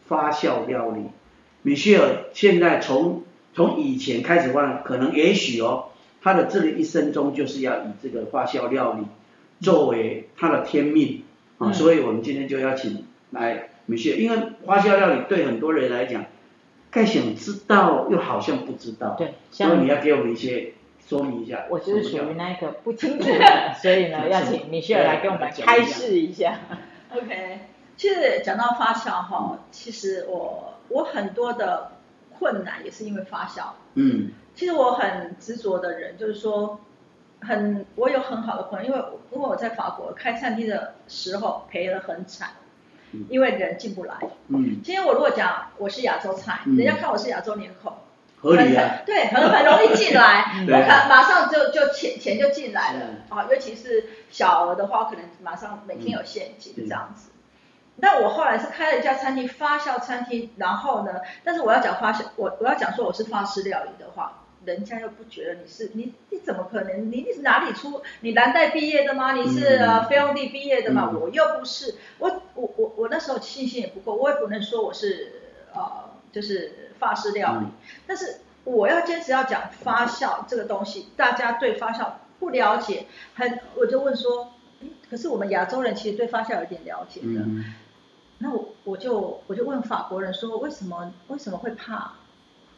[0.06, 1.02] 发酵料理。
[1.62, 3.22] 米歇尔现在从
[3.54, 5.86] 从以前开始话，可能也许哦，
[6.22, 9.04] 他的这个一生中就是要以这个发酵料理
[9.60, 11.22] 作为他的天命
[11.58, 14.36] 啊，嗯所以我们今天就邀请来米歇尔，因为
[14.66, 16.24] 发酵料理对很多人来讲，
[16.90, 20.72] 该想知道又好像不知道，对，所以你要给我们一些
[21.06, 21.66] 说明一下。
[21.68, 26.58] 我就是属于那一个不清楚的，所以呢，要请米歇尔来给我们开示一下。
[27.14, 27.60] OK。
[27.94, 31.91] 其实讲到发酵哈，其实我我很多的
[32.42, 33.62] 困难也是因为发酵。
[33.94, 36.80] 嗯其实我很执着的人，就是说，
[37.40, 38.98] 很我有很好的朋友，因为
[39.30, 42.48] 因为我在法国开餐厅的时候赔得很惨
[43.12, 44.14] 嗯，因为人进不来。
[44.48, 47.94] 嗯，今天我如果讲我是亚洲菜，嗯人家看我是亚洲脸孔，
[48.40, 48.96] 合理啊。
[48.96, 57.30] 很对，很很容易进来，嗯我可能马上就就钱钱就进来了是啊，尤其是小额的话，可能马上每天有现金嗯这样子。
[57.96, 67.10] 那我后来是开了一家餐厅，发酵餐厅，然后呢，但是我要讲发酵，我我要讲说我是法式料理的话，人家又不觉得你是你你怎么可能？
[67.12, 68.02] 你你是哪里出？
[68.20, 69.32] 你南大毕业的吗？
[69.32, 71.10] 你是嗯呃菲佣地毕业的吗？
[71.12, 75.32] 嗯我又不是，我我我我那时候信心也不够，我也不能说我是
[75.74, 77.72] 呃就是法式料理，嗯
[78.06, 82.06] 但是我要坚持要讲发酵这个东西，大家对发酵
[82.40, 87.64] 不了解，很我就问说，诶可是我们亚洲人其实对发酵有点了解的，嗯
[88.42, 92.12] 那我我就我就问法国人说，为什么为什么会怕？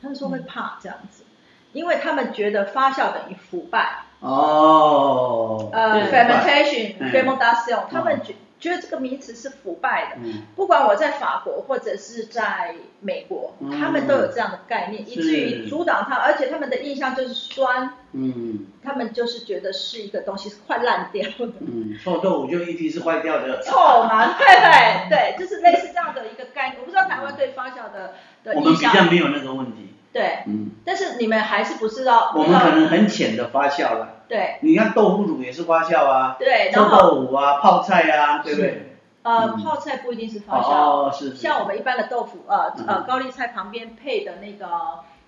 [0.03, 1.24] 他们说会怕这样子，
[1.72, 5.70] 因为他们觉得发酵等于腐败，哦。
[5.72, 10.16] 呃，fermentation、嗯 fermentation，他们觉觉得这个名词是腐败的。
[10.24, 21.53] 嗯不管我在法国或者是在美国，嗯他们都有这样的概念，以至于阻挡他，而且他们的印象就是酸，嗯他们就是觉得是一个东西是快烂掉的。
[21.61, 23.61] 嗯，臭豆腐就一定是坏掉的。
[23.62, 26.81] 臭嘛，对对 对，就是类似这样的一个概念。
[26.81, 29.92] 我不知道台湾对发酵的的我们印象，比较没有那个问题。
[30.11, 34.13] 对，嗯，但是你们还是不知道，我们可能很浅的发酵了。
[34.28, 38.90] 对你看豆腐乳也是发酵啊，对，臭然后豆腐啊，泡菜啊，对不对？
[39.22, 41.37] 呃嗯泡菜不一定是发酵，哦，是是。
[41.37, 44.66] 像我们一般的豆腐，呃嗯呃高丽菜旁边配的那个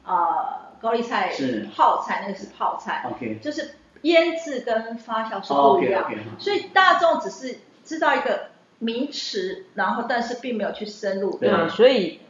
[0.05, 3.39] 呃高丽菜是泡菜，那个是泡菜，OK。
[3.43, 6.11] 就是腌制跟发酵是哦不一样。
[6.39, 8.49] 所以大众只是知道一个
[8.81, 11.39] 名词，然后但是并没有去深入。
[11.39, 12.21] 对对，所以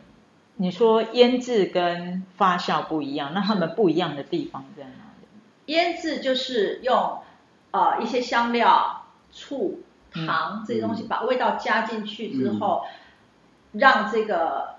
[0.59, 5.06] 你说腌制跟发酵不一样，那他们不一样的地方在哪里？
[5.67, 7.19] 腌制就是用
[7.71, 9.81] 呃一些香料、醋、
[10.15, 10.27] 嗯。
[10.27, 12.85] 糖这些东西把味道加进去之后，
[13.73, 14.77] 让这个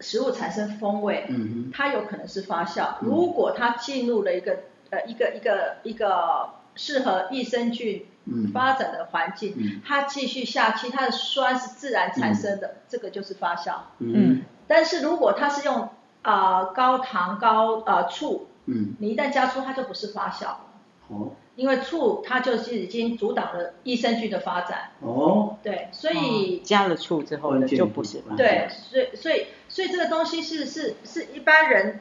[0.00, 1.26] 食物产生风味。
[1.30, 2.96] 嗯它有可能是发酵。
[3.00, 3.08] 嗯。
[3.08, 4.58] 如果它进入了一个
[4.90, 8.50] 呃一个一个一个适合益生菌嗯。
[8.52, 9.80] 发展的环境，嗯。
[9.86, 13.76] 它继续下去，它的酸是自然产生的，这个就是发酵。
[14.00, 14.42] 嗯。
[14.66, 15.88] 但是如果它是用
[16.22, 18.94] 呃高糖高呃醋，嗯。
[18.98, 20.60] 你一旦加醋，它就不是发酵了，
[21.08, 21.32] 哦。
[21.56, 24.90] 因为醋它就是已经阻挡了益生菌的发展。
[25.00, 25.56] 哦。
[25.62, 32.00] 对，所以、加了醋之后呢就不是发酵对，所以所以所以这个东西是是是一般人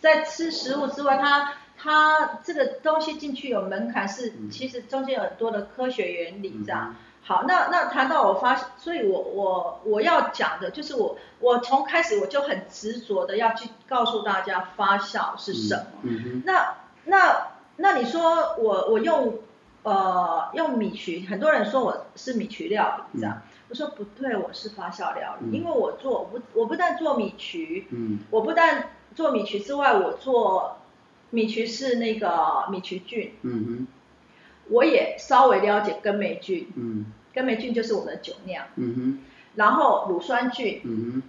[0.00, 4.50] 在吃食物之外，它它这个东西进去有门槛，是嗯。
[4.50, 6.96] 其实中间有很多的科学原理这样。
[6.98, 16.10] 嗯好，那那谈到我发，所以我我我要讲的就是我我从开始我就很执着的要去告诉大家发酵是什么。
[16.44, 19.38] 那那那你说我我用
[19.84, 25.52] 呃用米曲，很多人说我是米曲料理这样，我说不对，我是发酵料理，嗯。
[25.52, 28.20] 因为我做我不我不但做米曲，嗯。
[28.30, 30.78] 我不但做米曲之外，我做
[31.30, 33.86] 米曲是那个米曲菌，嗯
[34.70, 37.06] 我也稍微了解根霉菌，哼，嗯。
[37.32, 39.18] 根霉菌就是我们的酒酿，嗯哼，
[39.54, 40.80] 然后乳酸菌。
[40.84, 41.22] 嗯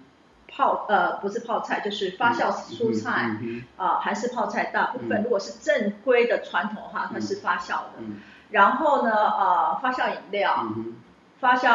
[0.54, 3.38] 泡呃不是泡菜就是发酵，蔬菜。
[3.42, 4.66] 嗯啊、韩式泡菜。
[4.66, 5.24] 大部分嗯。
[5.24, 7.92] 如果是正规的传统的话，它是发酵的。
[8.00, 8.18] 嗯。
[8.50, 10.96] 然后呢，呃，发酵饮料，嗯，
[11.40, 11.70] 发酵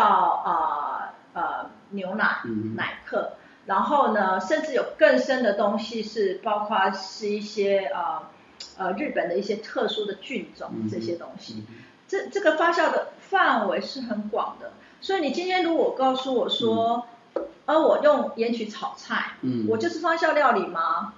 [0.44, 3.32] 呃呃牛奶、嗯奶克，
[3.64, 8.24] 然后呢，甚至有更深的东西是包括是一些呃
[8.76, 11.54] 呃日本的一些特殊的菌种嗯这些东西。
[11.68, 11.74] 嗯
[12.08, 17.04] 这这个发酵的范围是很广的，所以你今天如果告诉我说，
[17.64, 21.14] 而我用盐曲炒菜，嗯，我就是发酵料理吗？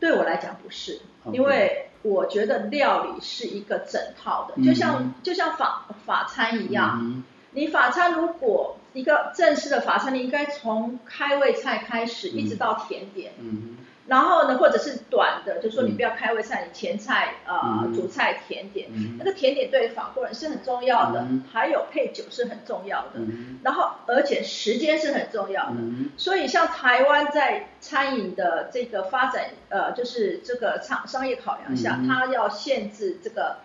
[0.00, 15.96] 对我来讲不是因为我觉得料理是一个整套的，嗯就像就像法法餐一样，嗯你法餐如果一个正式的法餐，你应该从开胃菜开始，嗯一直到甜点，嗯然后呢，或者是短的，就说你嗯。
[15.96, 17.94] 不要开胃菜，你前菜呃嗯。
[17.94, 19.16] 主菜甜点，嗯。
[19.18, 23.58] 那个甜点对法国人是很重要的嗯，还有配酒是很重要的，嗯。
[23.62, 25.76] 然后而且时间是很重要的。
[25.78, 26.10] 嗯。
[26.18, 32.06] 所以像台湾在餐饮的这个发展，呃，就是这个商商业考量下，嗯。
[32.06, 33.56] 它要限制这个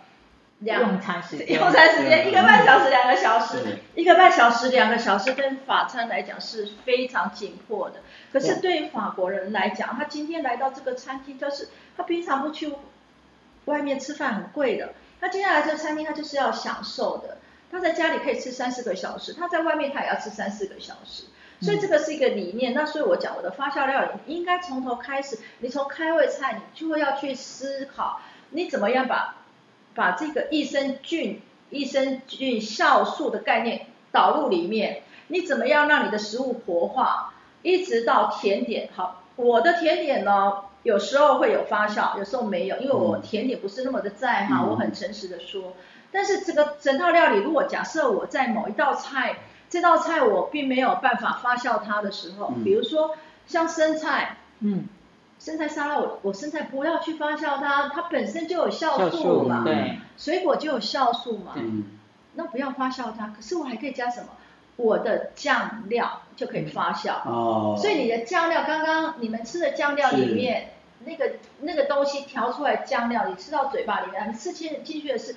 [0.60, 8.02] 两用餐时间用餐时间一个半小时、两个小时，一个半小时、两个小时，跟法餐来讲是非常紧迫的。
[8.34, 12.74] 可是对法国人来讲，他今天来到这个餐厅，就是他平常不去
[13.66, 17.38] 外面吃饭很贵的，他今天来这个餐厅，他就是要享受的。
[17.72, 21.24] 他在家里可以吃三四个小时，他在外面他也要吃三四个小时。
[21.62, 29.36] 所以这个是一个理念，那所以我讲我的发酵料理应该从头开始，你从开胃菜你就会要去思考，你怎么样把
[30.00, 37.34] 把这个益生菌、益生菌酵素的概念导入里面，你怎么样让你的食物活化，
[37.64, 38.88] 一直到甜点。
[38.96, 45.74] 好，我的甜点呢，有时候会有发酵，有时候没有，因为我嗯甜点不是那么的在行，嗯我很诚实的说。
[46.14, 54.38] 但是这个整套料理，如果假设我在某一道菜，这道菜我并没有办法发酵它的时候，嗯比如说像生菜。
[54.62, 54.88] 嗯，
[55.40, 61.86] 生菜沙拉，我我生菜不要去发酵它，它本身就有酵酵素素嘛，对，水果就有酵素嘛，嗯
[62.36, 63.28] 那不要发酵它。
[63.28, 64.28] 可是我还可以加什么？
[64.76, 67.16] 我的酱料就可以发酵。
[67.26, 70.72] 哦，所以你的酱料，刚刚你们吃的酱料里面，
[71.06, 75.36] 那个那个东西调出来酱料，你吃到嘴巴里面，你吃进进去的是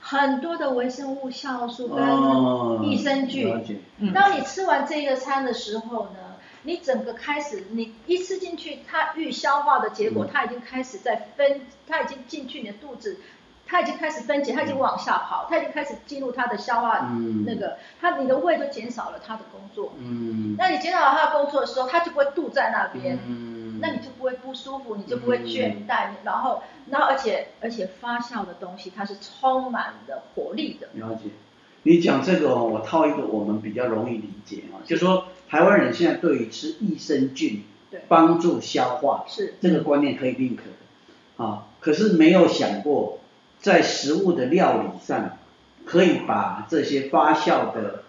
[0.00, 3.80] 很多的微生物酵素哦跟益生菌。
[4.12, 6.18] 当你吃完这个餐的时候呢，
[6.62, 13.18] 你整个开始，你一吃进去，它预消化的结果，嗯它已经开始在分，它已经进去你的肚子，
[13.66, 19.92] 它已经开始分解，它已经往下跑，它已经开始进入它的消化、嗯那个，它你的胃就减少了它的工作。
[19.98, 30.88] 嗯那你减少了它的工作的时候，它就不会堵在那边，嗯那你就不会不舒服，你就不会倦怠，然后，然后而且而且发酵的东西它是充满了活力的。
[30.94, 31.30] 了解。
[31.84, 39.52] 你讲这个哦，我套一个我们比较容易理解啊，就说台湾人现在对于吃益生菌对，帮助消化是。
[39.60, 40.62] 这个观念可以认可。
[40.62, 43.20] 的啊，可是没有想过
[43.60, 45.36] 在食物的料理上
[45.84, 48.04] 可以把这些发酵的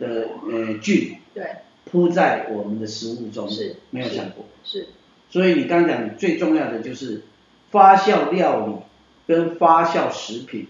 [0.00, 3.56] 的呃菌对，铺在我们的食物中，是。
[3.56, 4.44] 是没有想过。
[4.64, 4.88] 是。
[5.30, 7.22] 所以你刚刚讲最重要的就是
[7.70, 8.74] 发酵料理
[9.28, 10.66] 跟发酵食品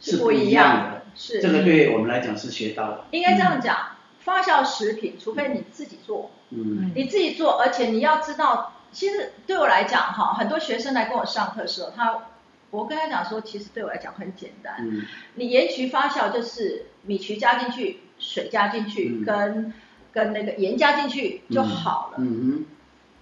[0.00, 1.42] 是不不一样样的，是。
[1.42, 3.04] 这个对我们来讲是学到了。
[3.10, 3.76] 应该这样讲，
[4.24, 6.92] 发酵食品，除非你自己做，嗯。
[6.94, 12.28] 你自己做，而且你要知道，其实对我来讲哈，很多学生来跟我上课的时候，他，
[12.70, 15.02] 我跟他讲说，其实对我来讲很简单，嗯。
[15.34, 19.24] 你盐曲发酵就是米曲加进去，水加进去，嗯。
[19.24, 19.74] 跟
[20.12, 22.18] 跟那个盐加进去就好了。
[22.18, 22.64] 嗯。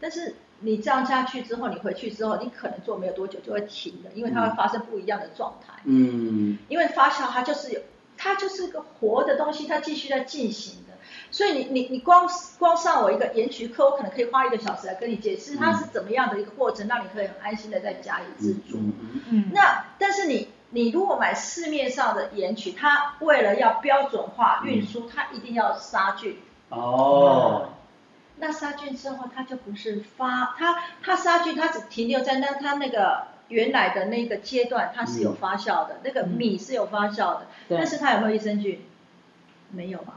[0.01, 5.75] 但是你这样下去之后，你回去之后，你可能做没有多久就会停了，因为它会发生不一样的状态。
[5.85, 6.59] 嗯。
[6.69, 7.81] 因为发酵它就是有，
[8.19, 10.90] 它就是个活的东西，它继续在进行的。
[11.31, 18.79] 所以你你你光光上我一个盐曲课，我可能可以花一个小时来跟你解释它是怎么样的一个过程，让你可以很安心的在家里自嗯助。
[18.79, 26.37] 嗯嗯嗯，那但是你你如果买市面上的盐曲，它为了要标准化运输，它一定要杀菌。
[26.71, 27.69] 哦
[28.43, 38.83] 那杀菌之后，它就不是发，它它杀菌，它只停留在那它那个原来的那个阶段，它是有发酵的，那个米是有发酵的，对但是它有没有益生菌？
[39.73, 40.15] 没有嘛，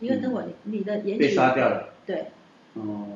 [0.00, 1.94] 因为等会你你的盐被曲杀掉了。
[2.04, 2.26] 对，
[2.74, 3.06] 哦，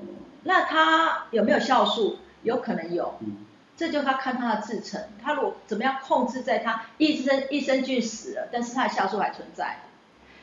[0.45, 2.19] 那它有没有酵素？
[2.43, 3.39] 有可能有，嗯
[3.75, 9.79] 这就他看它的制成，它如果怎么样控制在它益生益生菌死了，但是它的酵素还存在。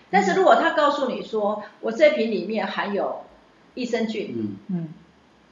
[0.10, 3.21] 但是如果他告诉你说，我这瓶里面含有
[3.75, 4.89] 益生菌，嗯嗯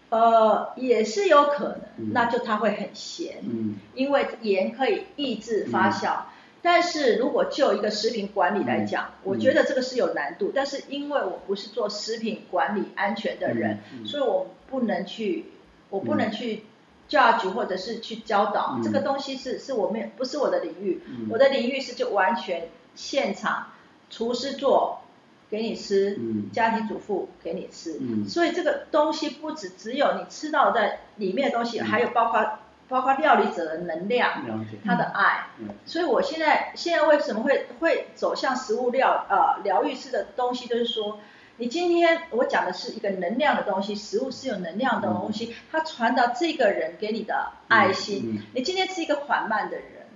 [0.09, 6.23] 呃，也是有可能，嗯那就它会很咸，嗯因为盐可以抑制发酵。
[6.61, 10.51] 但是如果就一个食品管理来讲，嗯我觉得这个是有难度。
[10.53, 15.45] 但是因为我不是做食品管理安全的人，所以我不能去，
[15.89, 16.63] 我不能去
[17.09, 18.83] judge 或者是去教导、嗯。
[18.83, 21.27] 这个东西是是我们不是我的领域，嗯。
[21.29, 23.67] 我的领域是就完全现场
[24.09, 25.01] 厨师做
[25.49, 26.49] 给你吃，嗯。
[26.51, 28.27] 家庭主妇给你吃，嗯。
[28.27, 31.85] 所以这个东西不止只有你吃到在里面的东西，嗯。
[31.85, 34.43] 还有包括包括料理者的能量，
[34.83, 35.47] 他的爱。
[35.59, 35.69] 嗯。
[35.85, 41.19] 所以我现在现在为什么会会走向食物疗呃疗愈师的东西，就是说，
[41.57, 48.23] 你今天我讲的是一个能量的东西，食物是有能量的东西，它传达这个人给你的爱心。
[48.25, 48.35] 嗯。
[48.37, 50.07] 嗯你今天是一个缓慢的人，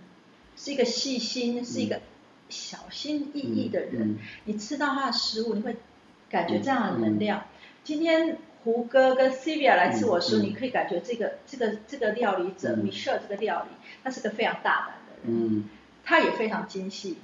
[0.58, 2.02] 是一个细心，是一个
[2.50, 4.20] 小心翼翼的人，嗯。
[4.46, 5.76] 你吃到他的食物，你会
[6.30, 7.44] 感觉这样的能量。
[7.84, 10.46] 今天胡歌跟 Sylvia 来吃我的食物，嗯嗯。
[10.46, 12.84] 你可以感觉这个这个这个料理者、嗯。
[12.84, 13.70] Michelle 这个料理，
[14.04, 15.70] 他是个非常大胆的人，嗯。
[16.06, 17.18] 他也非常精细，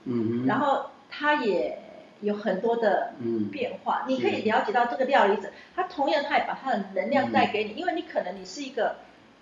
[0.45, 1.79] 然后他也
[2.21, 3.49] 有很多的嗯。
[3.49, 8.97] 变化，你可以了解到这个料理者，他同样他也把他的能量带给你，因为你可能你是一个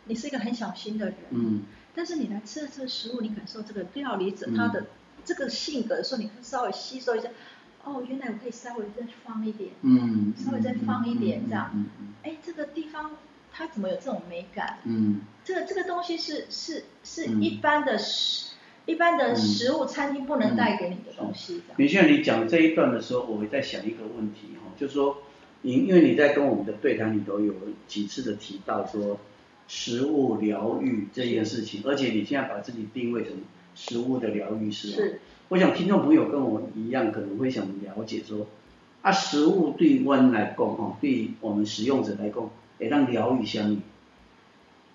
[0.05, 1.65] 你是一个很小心的人，嗯。
[1.95, 4.55] 但是你来吃了这个食物，你感受这个料理者嗯。
[4.55, 4.85] 他的
[5.25, 7.29] 这个性格的时候，你可以稍微吸收一下。
[7.87, 12.07] 哦，原来我可以稍微再放一点，嗯，稍微再放一点这样嗯嗯。
[12.23, 13.11] 哎，这个地方
[13.51, 14.79] 它怎么有这种美感？
[14.83, 15.21] 嗯。
[15.43, 17.41] 这个这个东西是是是嗯。
[17.41, 19.35] 一般的食、一般的嗯。
[19.37, 21.61] 食物餐厅不能带给你的东西。
[21.77, 25.17] 你像你讲这一段的时候，我会在想一个问题哈，就是说，
[25.61, 27.53] 你因为你在跟我们的对谈里头有
[27.87, 29.19] 几次的提到说
[29.67, 33.33] 食物疗愈这件事情，而且你现在把自己定位成
[33.75, 38.47] 食物的疗愈师哦是，我想听众朋友跟我一样，可能会想了解说，
[39.01, 43.81] 啊，食物对我们来讲哈，对我们使用者来讲，也让疗愈相应，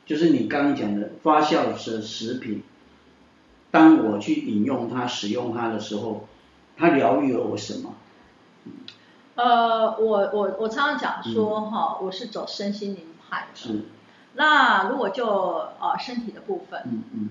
[0.05, 2.63] 就是你刚刚讲的发酵的食品，
[3.71, 6.29] 当我去饮用它、使用它的时候，
[6.77, 7.95] 它疗愈了我什么？
[9.35, 13.55] 呃，我我我常常讲说哈、我是走身心灵派的。
[13.55, 13.81] 是，
[14.35, 17.31] 那如果就呃身体的部分，嗯嗯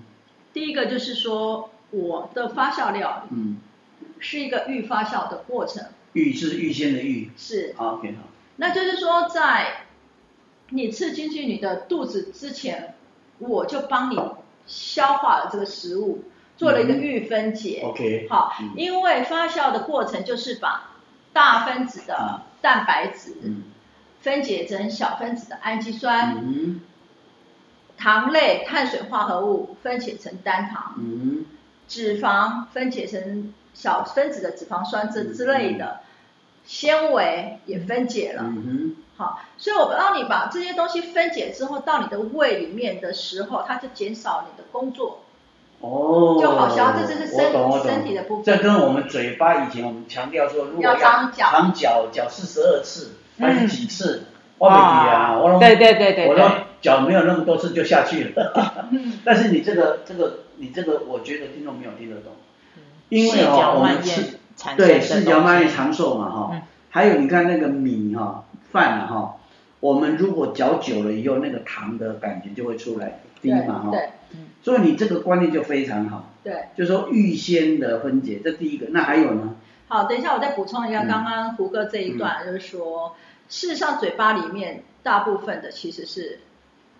[0.52, 3.58] 第一个就是说我的发酵料理嗯，
[4.18, 7.30] 是一个预发酵的过程，预是预先的预。
[7.36, 9.84] 是，好，OK 好，那就是说在
[10.70, 12.94] 你吃进去你的肚子之前，
[13.38, 14.18] 我就帮你
[14.66, 16.24] 消化了这个食物，
[16.56, 17.82] 做了一个预分解。
[17.84, 20.90] OK，好嗯，因为发酵的过程就是把
[21.32, 23.62] 大分子的蛋白质嗯。
[24.20, 26.80] 分解成小分子的氨基酸，嗯。
[27.96, 31.44] 糖类、碳水化合物分解成单糖，嗯
[31.92, 36.00] 脂肪分解成小分子的脂肪酸这之类的，
[36.64, 38.44] 纤维也分解了。
[38.46, 45.20] 嗯好，所以我让你把这些东西分解之后，到你的胃里面的时候，它就减少你的工作。
[45.80, 47.52] 哦，就好像这就是身
[47.82, 48.44] 身体的部分。
[48.44, 54.22] 这跟我们嘴巴以前我们强调说，如果要长脚长脚脚四十二次还是几次？
[54.22, 54.26] 嗯
[54.58, 58.88] 我没提啊，我都对对对对我都对脚没有那么多次就下去了。
[58.90, 59.14] 嗯。
[59.24, 62.32] 但是你这个这个你这个，我觉得听众没有听得懂，
[63.08, 66.50] 因为细哦，我们吃产生的对四嚼慢咽长寿嘛哈。
[66.52, 69.36] 嗯，还有你看那个米哈饭啊哈，
[69.80, 74.10] 我们如果嚼久了以后，那个糖的感觉就会出来低对嘛哈，对
[74.62, 76.66] 所以你这个观念就非常好，对。
[76.76, 78.86] 就是说预先的分解，这第一个。
[78.90, 79.56] 那还有呢？
[79.88, 81.08] 好，等一下我再补充一下嗯。
[81.08, 83.16] 刚刚胡哥这一段，就是说，
[83.48, 86.38] 事实上嘴巴里面大部分的其实是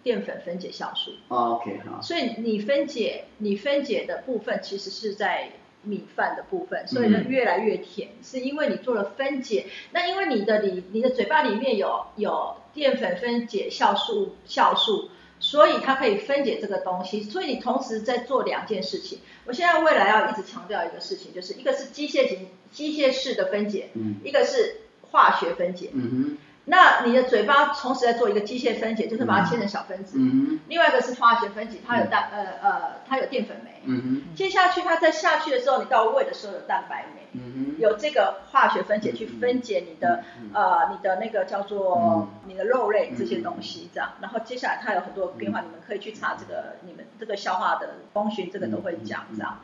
[0.03, 5.51] 淀粉分解酵素，哦 OK 好，所以你分解你分解的部分其实是在
[5.85, 9.67] 米饭的部分，所以呢嗯越来越甜，是因为你做了分解。
[9.93, 15.09] 那因为你的里你的嘴巴里面有有淀粉分解酵素酵素，
[15.41, 17.23] 所以它可以分解这个东西。
[17.23, 19.19] 所以你同时在做两件事情。
[19.45, 25.91] 我现在未来要一直强调一个事情，就是一个是机械型机械式的分解，嗯一个是化学分解。
[25.93, 30.17] 嗯那你的嘴巴同时在做一个机械分解，就是把它切成小分子。
[30.19, 33.83] 嗯另外一个是化学分解，它有蛋呃呃，它有淀粉酶。
[33.85, 40.23] 嗯接下去它再下去的时候，你到胃的时候有蛋白酶，嗯有这个化学分解去分解你的
[40.55, 44.11] 呃你的那个叫做你的肉类这些东西这样。
[44.21, 49.59] 然后接下来它有很多变化，你们可以去查这个你们这个消化的功循，这个都会讲这样。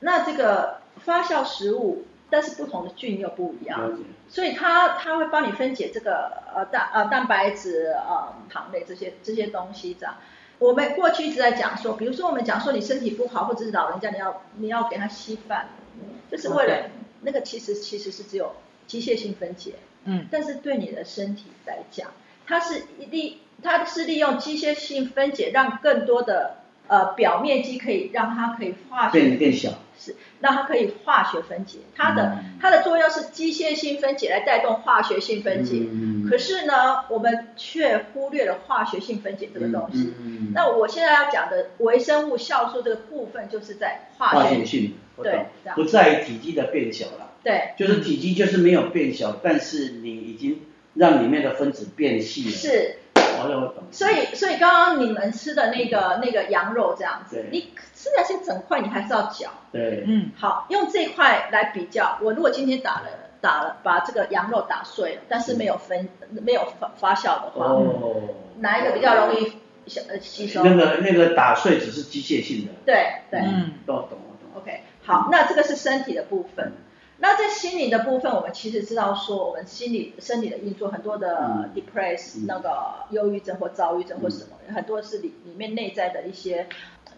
[0.00, 3.98] 那这个发酵食物，但是不同的菌又不一样。
[4.28, 10.16] 所以它它会帮你分解这个呃蛋呃蛋白质呃糖类这些这些东西这样。
[10.58, 15.68] 我们过去一直在讲说，比如说我们讲说你身体不好，或者是老人家你要你要给他稀饭，
[16.30, 18.56] 就是为了、那个其实其实是只有
[18.86, 19.74] 机械性分解，
[20.04, 22.10] 嗯但是对你的身体来讲，
[22.44, 26.56] 它是利它是利用机械性分解，让更多的
[26.88, 29.70] 呃表面积可以让它可以化学变变小。
[29.98, 35.86] 是让它可以化学分解，它的、嗯它的作用是机械性分解来带动化学性分解。
[35.90, 40.12] 嗯可是呢，我们却忽略了化学性分解这个东西。
[40.20, 50.62] 嗯那我现在要讲的微生物酵素这个部分，就是在化化学学性，对不在于体积的变小了，对就是体积就是没有变小，但是你已经
[50.94, 52.50] 让里面的分子变细了。
[52.50, 52.96] 是。
[53.90, 59.48] 所以所以刚刚你们吃的那个那个羊肉这样子，你吃那些整块，你还是要嚼。
[59.72, 63.06] 对，嗯好，用这块来比较，我如果今天打了
[63.40, 68.22] 打了把这个羊肉打碎了，但是没有分没有发发酵的话，哦，
[68.58, 69.52] 哪一个比较容易
[69.86, 70.62] 吸呃吸收？
[70.62, 72.72] 那个那个打碎只是机械性的。
[72.84, 74.48] 对对、嗯懂懂我懂。
[74.54, 76.72] o k 好，那这个是身体的部分。
[77.20, 81.70] 那在心理的部分，我们其实知道说，我们心理生理的运作很多的嗯。
[81.74, 82.46] depress、嗯。
[82.46, 86.68] 那个忧郁症或躁郁症或什么，很多是里里面内在的一些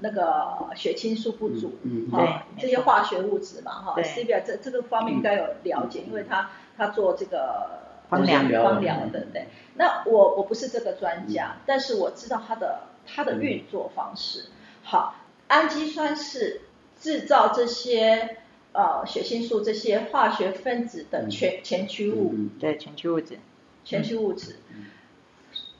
[0.00, 4.02] 那个血清素不足，嗯嗯哈、对这些化学物质嘛，哈对。
[4.04, 9.48] C b a 这这个方面应该有了解，因为他他做这个芳疗芳疗的，对。
[9.74, 14.46] 那我我不是这个专家，但是我知道它的它的运作方式。
[14.82, 15.14] 好，
[15.48, 16.62] 氨基酸是
[16.98, 18.38] 制造这些
[18.72, 22.32] 呃血清素这些化学分子的前前驱物。
[22.34, 23.38] 嗯对前驱物质，
[23.84, 24.56] 前驱物质。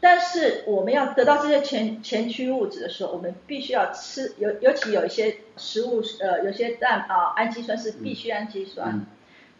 [0.00, 8.90] 但是我们要得到这些前前驱物质的时候，我们必须要吃，尤尤其有一些食物，呃，有些蛋啊、氨基酸是必需氨基酸。
[8.90, 9.06] 嗯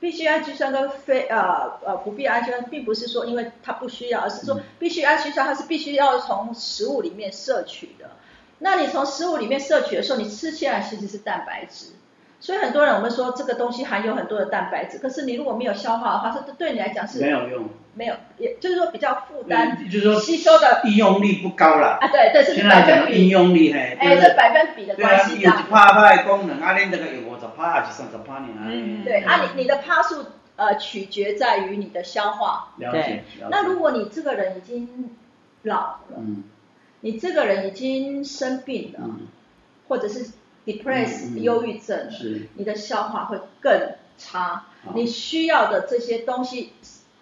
[0.01, 8.13] 必需氨基酸跟非呃呃不必氨基酸，并不是说因为它不需要，而是说必须氨基酸它是必须要从食物里面摄取的。
[8.61, 11.89] 那你从食物里面摄取的时候，你吃起来其实是蛋白质。
[12.41, 17.69] 所以很多人我们说这个东西含有很多的蛋白质，可是你如果没有消化的话，这对你来讲是没有用。
[17.93, 21.99] 没有，也就是说比较负担嗯就是说吸收的应用率不高了。
[22.01, 25.57] 啊，对对，这是现在百分讲的应，用率嘿，哎，就是这百分比的对啊，关系这样。
[25.57, 28.49] 你有一趴趴的功能，啊，恁这个有五十趴还是三十趴呢？
[28.69, 30.25] 嗯对啊，你你的趴数
[30.57, 32.69] 呃取决在于你的消化。
[32.79, 32.99] 了解。
[32.99, 35.11] 了解那如果你这个人已经
[35.65, 36.45] 老了，嗯
[37.01, 39.27] 你这个人已经生病了，嗯
[39.89, 40.31] 或者是
[40.67, 42.49] depress 忧郁症，是。
[42.55, 46.73] 你的消化会更差，你需要的这些东西，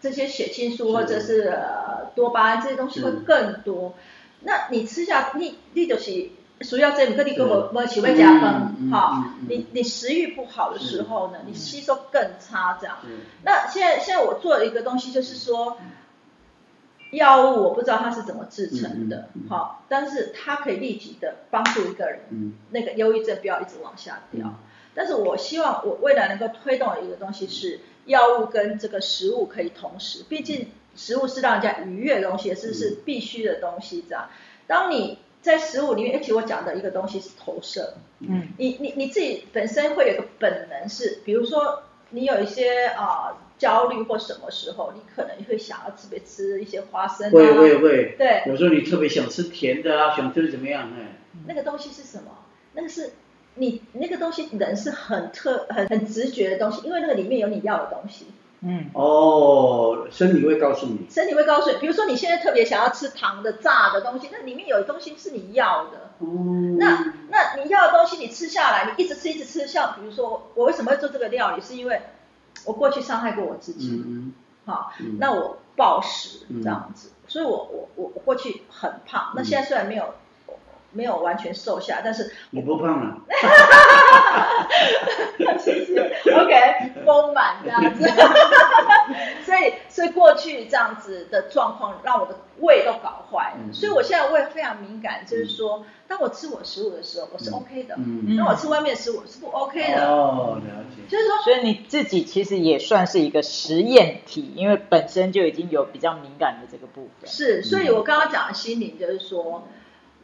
[0.00, 3.94] 这些血清素或者是呃多巴胺这些东西会更多。
[4.40, 6.30] 那你吃下你你就是
[6.60, 12.98] 需要这个你根本没想要加分哈你你食欲不好的时候呢，你吸收更差这样。
[13.44, 15.78] 那现在现在我做了一个东西，就是说，
[17.10, 22.54] 药物我不知道它是怎么制成的嗯嗯，嗯好，但是它可以立即的帮助一个人，嗯。
[22.70, 24.46] 那个忧郁症不要一直往下掉。
[24.46, 24.54] 嗯。
[24.94, 34.28] 但是我希望我未来能够推动的一个东西是，药物跟这个食物可以同时，毕竟食物是让人家愉悦的东西，也是是必须的东西，这样。
[34.66, 38.48] 当你在食物里面，而且我讲的一个东西是投射，嗯。
[38.58, 48.14] 你你你自己本身会有一个本能是，比如说你有一些啊、焦虑或什么时候，你可能会想要特别吃一些花生啊，会会会。
[48.16, 50.90] 对，有时候你特别想吃甜的啊，想吃怎么样？
[50.96, 52.30] 哎，那个东西是什么？
[52.74, 53.12] 那个是
[53.56, 58.26] 你那个东西，人是很特很很直觉的东西，因为那个里面有你要的东西，
[58.60, 61.06] 嗯哦，身体会告诉你。
[61.10, 66.10] 身体会告诉你，比如说你现在特别想要吃糖的炸的东西，那里面有东西是你要的。
[66.18, 66.26] 哦
[66.78, 72.00] 那那你要的东西你吃下来，你一直吃一直吃，像比如说我为什么会做这个料理，是因为
[72.66, 74.32] 我过去伤害过我自己，嗯
[74.66, 75.16] 好，嗯。
[75.18, 80.14] 那我暴食嗯这样子，所以我我我我过去很胖，那现在虽然没有
[80.92, 83.16] 没有完全瘦下，但是你不胖了。
[85.58, 86.00] 谢谢
[86.32, 88.08] ，OK，丰满这样子，
[89.44, 93.72] 所以所以过去这样子的状况让我的胃都搞坏了，嗯。
[93.74, 97.54] 所以我现在胃非常敏感，就是说，当我吃我食物的时候，我是嗯。
[97.54, 98.36] OK 的，嗯。
[98.36, 100.87] 当我吃外面的食物我是不 OK 的，哦，了解。
[101.08, 107.28] 就是说，所以你自己其实也算是一个实验体，因为本身就已经有比较敏感的这个部分。
[107.28, 109.66] 是，所以我刚刚讲的心灵就是说，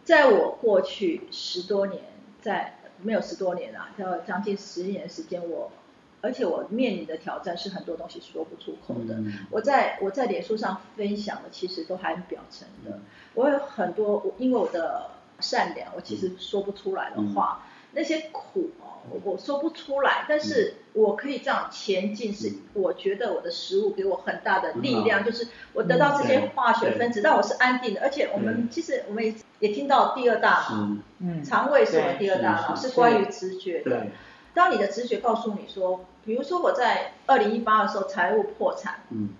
[0.04, 2.02] 在我过去十多年，
[2.40, 5.72] 在没有十多年啊，要将近十年的时间，我
[6.20, 9.14] 而且我面临的挑战是很多东西说不出口的。
[9.14, 9.46] 嗯。
[9.50, 13.00] 我在我在脸书上分享的其实都还很表层的，
[13.34, 15.10] 我有很多，我因为我的
[15.40, 34.06] 善良，我其实说不出来的话，那些苦哦，我我说不出来，但是我可以这样前进，是我觉得我的食物给我很大的力量，嗯就是我得到这些化学分子，让我是安定的，而且我们其实我们也也听到第二大脑，嗯，肠胃是我们第二大脑，是是关于直觉的。
[34.54, 39.30] 当你的直觉告诉你说，比如说我在二零一八的时候财务破产，嗯。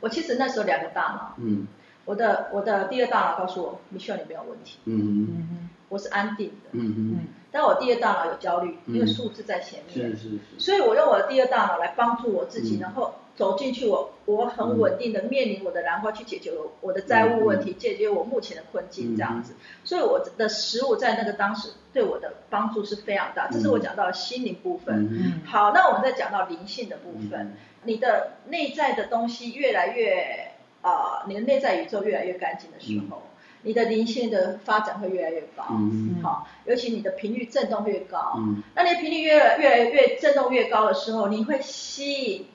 [0.00, 1.66] 我其实那时候两个大脑，嗯。
[2.04, 7.26] 我的我的第二大脑告诉我，Michelle 你没有问题，嗯嗯我是安定的，嗯嗯嗯，
[7.56, 12.80] 但我第二大脑有焦虑，嗯因为数字在前面，是是是，所以我用我的第二大脑来帮助我自己，嗯。
[12.80, 19.54] 然后走进去我我很稳定的面临我的兰花去解决我我的债务问题，解决我目前的困境这样子。
[19.84, 25.42] 所以我的食物在那个当时对我的帮助是非常大，这是我讲到的心灵部分。
[25.46, 27.52] 好，那我们再讲到灵性的部分，嗯
[27.84, 30.50] 你的内在的东西越来越
[30.82, 33.22] 啊、你的内在宇宙越来越干净的时候，
[33.62, 35.64] 你的灵性的发展会越来越高。
[35.70, 36.20] 嗯。
[36.22, 38.62] 好，尤其你的频率振动越高，嗯。
[38.74, 42.46] 那你的频率越来越来越振动越高的时候，你会吸引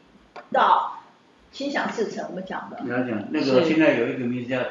[0.52, 1.00] 到
[1.52, 2.26] 心想事成。
[2.30, 2.80] 我们讲的。
[2.84, 4.62] 你要讲那个现在有一个名字叫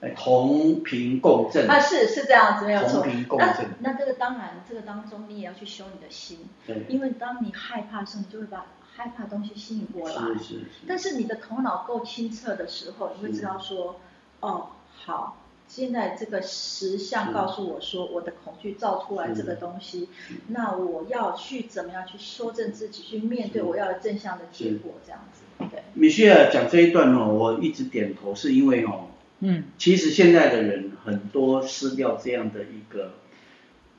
[0.00, 3.00] 呃同频共振，啊，是是这样子，没有错。
[3.00, 3.24] 同频。
[3.24, 10.14] 共那振，那这个当然，这个当中你也要去修你的心，对，因为当你害怕的时候，你就会把害怕的东西吸引过来。
[10.14, 14.00] 是是是，但是你的头脑够清澈的时候，你会知道说，
[14.40, 15.38] 哦，好，
[15.68, 20.08] 现在这个实相告诉我说，我的恐惧造出来这个东西，
[20.48, 25.42] 那我要去怎么样去修正自己，去面对我要的正向的结果，这样子。
[25.70, 29.08] 对，米歇尔讲这一段哦，我一直点头，是因为哦，
[29.40, 29.64] 嗯。
[29.76, 33.14] 其实现在的人很多失掉这样的一个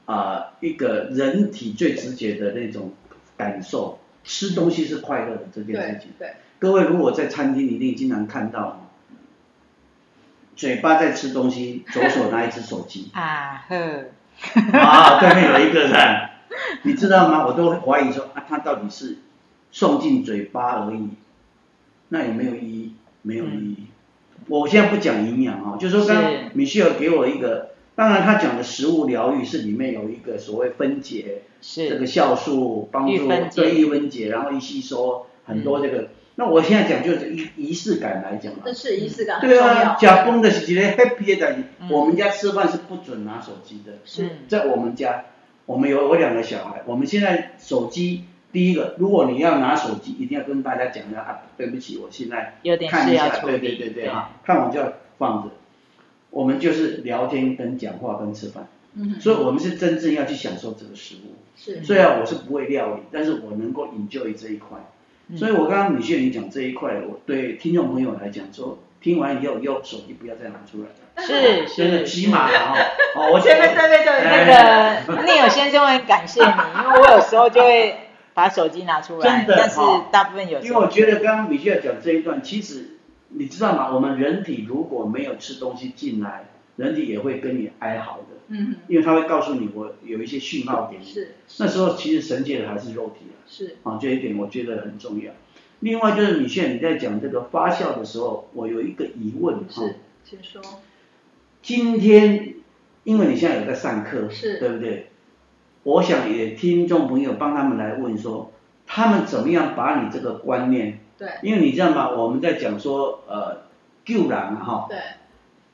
[0.06, 2.94] 啊、一个人体最直接的那种
[3.36, 6.12] 感受，吃东西是快乐的这件事对情。
[6.18, 8.80] 对，各位如果在餐厅一定经常看到，哦
[10.58, 14.06] 嘴巴在吃东西，左手拿一只手机， 啊呵，
[14.74, 16.30] 啊，对面有一个人，
[16.82, 17.46] 你知道吗？
[17.46, 19.20] 我都怀疑说啊，他到底是
[19.72, 21.10] 送进嘴巴而已，
[22.10, 22.94] 那也没有意义？
[23.22, 23.78] 没有意义。
[24.48, 36.08] 我现在不讲营养啊，就是说刚米歇尔给我一个，当然他讲的食物疗愈是里面有一个所谓分解，这个酵素帮助对易分解，然后一吸收很多这个。
[36.40, 39.58] 那我现在讲就是仪仪式感来讲这啊，是仪式感对。
[39.58, 43.94] 啊，假崩的是一个 happy 我们家吃饭是不准拿手机的。
[44.48, 45.26] 在我们家，
[45.66, 55.50] 我们有我两个小孩，我们现在手机第一个，如果你要拿手机，一定要跟大家讲一下啊，对不起，我现在有点事看一下，要处理，对对对对哈，看完就要放着。
[56.30, 61.34] 我们就是聊天、跟讲话、跟吃饭，嗯，所以我们是真正要去享受这个食物。
[61.56, 64.78] 是虽然我是不会料理，但是我能够 enjoy 这一块。
[65.30, 65.38] 嗯。
[65.38, 72.76] 所以我刚刚米歇你讲这一块，我对听众朋友来讲说，听完以后，以后手机不要再拿出来了，是 真的是起码了哈。
[73.16, 77.96] 哦，我对对对对对哎那个聂友先生会很感谢你，因为我有时候就会
[78.34, 82.98] 把手机拿出来，真的但是哦大部分有时候因为我觉得刚刚米歇尔讲这一段，其实
[83.30, 83.90] 你知道吗？
[83.94, 86.46] 我们人体如果没有吃东西进来，
[86.78, 91.06] 人体也会跟你哀嚎的，嗯，因为它会告诉你我有一些讯号给你。
[91.06, 95.34] 是那时候其实神界的还是肉体啊，是啊，这一点我觉得很重要。
[95.82, 100.62] 另外就是米歇尔你在讲这个发酵的时候，我有一个疑问哈是，，请说。
[101.62, 102.56] 今天
[103.04, 105.10] 因为你现在有在上课，是对不对？
[105.84, 108.52] 我想也听众朋友帮他们来问说，
[108.86, 112.10] 他们怎么样把你这个观念对因为你知道吗？
[112.12, 113.64] 我们在讲说，呃，
[114.04, 114.98] 救人啊哈，对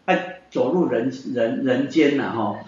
[0.06, 2.60] 哎，走入人人人间了、哈，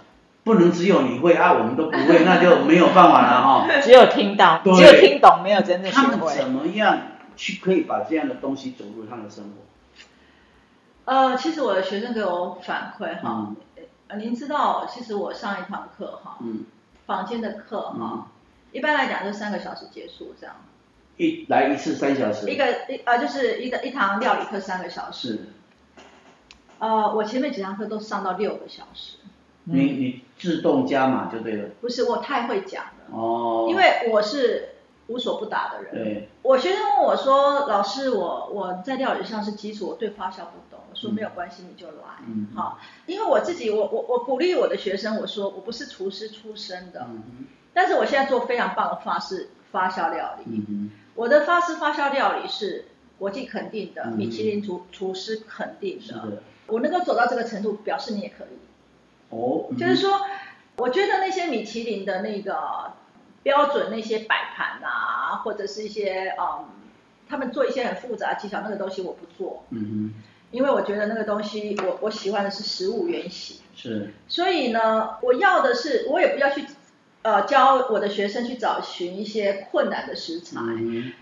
[0.43, 3.67] 不能只有你会啊，我们都不会， 那就没有办法了哈。
[3.81, 6.35] 只有听到，只有听懂，没有真正学他们会。
[6.35, 6.97] 怎么样
[7.37, 11.13] 去可以把这样的东西走入他的生活？
[11.13, 13.55] 呃，其实我的学生给我反馈哈嗯，
[14.07, 16.63] 呃，您知道，其实我上一堂课哈，嗯，
[17.05, 17.99] 坊间的课嗯。
[17.99, 18.27] 哈，
[18.71, 20.55] 一般来讲就三个小时结束这样，
[21.17, 25.39] 一来一次三小时，一个一呃就是一个一堂料理课三个小时，是，
[26.79, 29.17] 呃，我前面几堂课都上到六个小时，
[29.63, 31.69] 你你自动加码就对了。
[31.81, 34.69] 不是我太会讲了，哦，因为我是
[35.07, 35.93] 无所不答的人。
[35.93, 42.23] 对，我学生问我说：“老师，我我在料理上是基础，我对发酵不懂。”我说：“嗯没有关系，你就来。
[42.27, 47.07] 嗯好，因为我自己，我我我鼓励我的学生，我说我不是厨师出身的，
[47.73, 50.61] 但是我现在做非常棒的法式发酵料理。
[51.15, 52.85] 我的法式发酵料理是
[53.17, 56.41] 国际肯定的，嗯米其林厨厨师肯定的。
[56.67, 58.57] 我能够走到这个程度，表示你也可以。
[59.29, 60.21] 哦，嗯就是，说，
[60.77, 62.93] 我觉得那些米其林的那个
[63.43, 66.65] 标准那些摆盘啊，或者是一些嗯，
[67.27, 70.13] 他们做一些很复杂技巧，那个东西我不做，嗯
[70.51, 73.57] 因为我觉得那个东西我我喜欢的是食物原型。
[73.75, 76.65] 是，所以呢，我要的是，我也不要去
[77.23, 80.59] 呃教我的学生去找寻一些困难的食材。
[80.61, 81.13] 嗯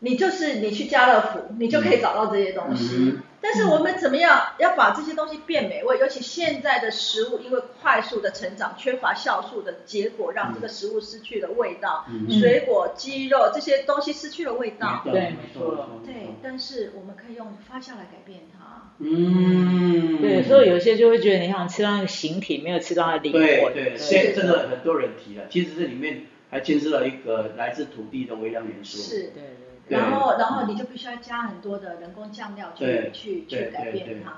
[0.00, 2.94] 你就是你去家乐福，你就可以找到这些东西。
[2.96, 5.98] 嗯但是我们怎么样要把这些东西变美味？
[5.98, 12.04] 尤其现在的食物因为快速的成长，缺乏酵素的结果，让这个食物失去了味道。
[12.08, 15.02] 嗯水果、鸡肉这些东西失去了味道。
[15.04, 18.92] 对没错对，但是我们可以用发酵来改变它。
[18.98, 23.72] 嗯，对，所以有些就会觉得你好像吃到那个形体，没有吃到它的灵魂。
[23.72, 28.98] 对对，现真的很多人提了，其实这里面还牵涉到一个来自土地的微量元素。
[28.98, 29.16] 是。
[29.16, 34.32] 对对对然后，然后你就必须要加很多的人工酱料去去去改变它。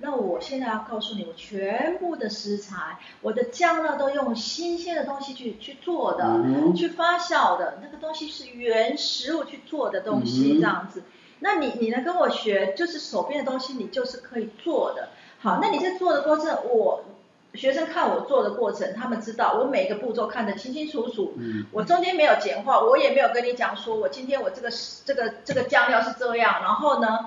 [0.00, 11.02] 那我现在要告诉你，我全部的食材，我的酱料都用新鲜的东西去去做的，嗯去发酵的，那个东西是原食物去做的东西，嗯这样子。
[11.40, 15.08] 那你你能跟我学，就是手边的东西，你就是可以做的。
[15.40, 17.04] 好，那你在做的过程，我
[17.58, 21.34] 学生看我做的过程，他们知道我每个步骤看得清清楚楚。
[21.36, 21.66] 嗯。
[21.72, 24.70] 我中间没有简化，我也没有跟你讲说，我今天我这个
[25.04, 27.26] 这个这个酱料是这样，然后呢，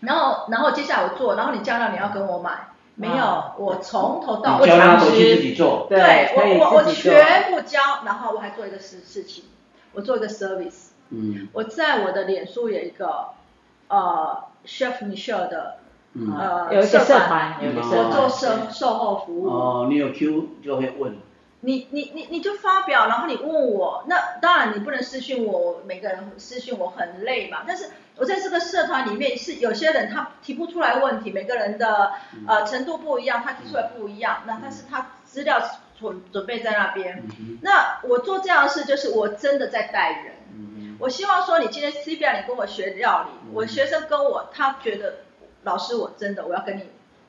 [0.00, 3.54] 然后然后接下来我做，然后你酱料你要跟我买，没有，啊。
[3.58, 5.16] 我从头到你尾教他回尝试。
[5.16, 5.86] 去自己做。
[5.88, 6.84] 对，我我我。
[6.84, 9.44] 全部教，然后我还做一个事事情，
[9.92, 11.48] 我做一个 service，嗯。
[11.52, 13.28] 我在我的脸书有一个
[13.88, 15.78] 呃 Chef Michelle 的
[16.14, 16.34] 嗯。
[16.36, 18.12] 呃有一个社团，有一个嗯我社团。
[18.12, 19.46] 做售售后服务。
[19.46, 21.16] 哦，你有 Q 就会问。
[21.60, 27.62] 你你你你就发表，然后你问我，那当然你不能私讯我，每个人私讯我很累嘛。
[27.66, 27.86] 但是
[28.18, 32.12] 我在这个社团里面是有些人他提不出来问题，每个人的
[32.46, 35.58] 呃程度不一样，他提出来不一样，那但是他资料
[35.98, 37.22] 准准备在那边。
[37.40, 40.34] 嗯那我做这样的事，就是我真的在带人。
[40.52, 45.14] 嗯我希望说，你今天 C B R 你跟我学料理，嗯我学生跟我，他觉得
[45.64, 46.84] 老师我真的我要跟你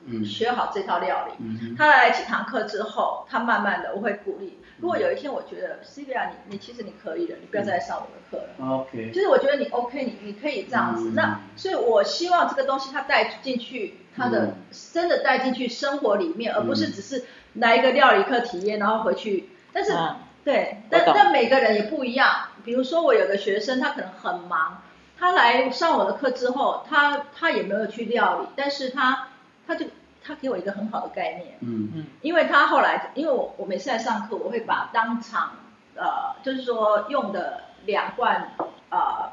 [0.06, 1.32] 嗯学好这套料理。
[1.38, 4.58] 嗯他来几堂课之后，他慢慢的我会鼓励。
[4.78, 8.80] 如果有一天我觉得 C B R 你你其实你可以了，你不要再来上我的课了。
[8.80, 11.08] ，OK，就是我觉得你 OK，你你可以这样子。
[11.08, 14.54] 嗯那所以我希望这个东西他带进去，他的、嗯
[14.92, 17.24] 真的带进去生活里面，而不是嗯只是
[17.54, 19.48] 来一个料理课体验，然后回去。
[19.72, 22.48] 但是、嗯对，但但每个人也不一样。
[22.64, 24.82] 比如说我有个学生，他可能很忙，
[25.18, 29.28] 他来上我的课之后，他他也没有去料理，但是他
[29.66, 29.86] 他就
[30.24, 31.58] 他给我一个很好的概念。
[31.60, 31.90] 嗯。
[31.94, 35.52] 嗯因为他后来，因为我我每次来上课，我会把当场
[35.94, 38.52] 呃，就是说用的两罐
[38.90, 39.30] 呃，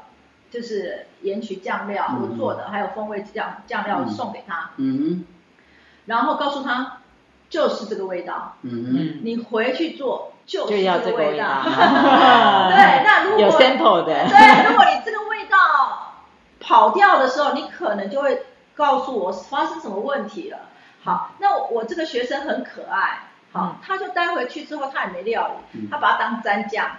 [0.50, 5.26] 就是盐曲酱料嗯我做的，还有风味酱酱料嗯送给他，嗯。
[6.06, 6.98] 然后告诉他
[7.50, 11.46] 就是这个味道，嗯嗯，你回去做就就是要这个味这个味道。
[12.70, 14.12] 对，那如果有 sample 的。
[14.28, 16.14] 对，如果你这个味道
[16.60, 20.58] 跑掉的时候，你可能就会告诉我发生什么问题了。
[21.02, 26.92] 好，那我我这个学生很可爱，好嗯，他就带回去之后他也没料理嗯，他把它当蘸酱，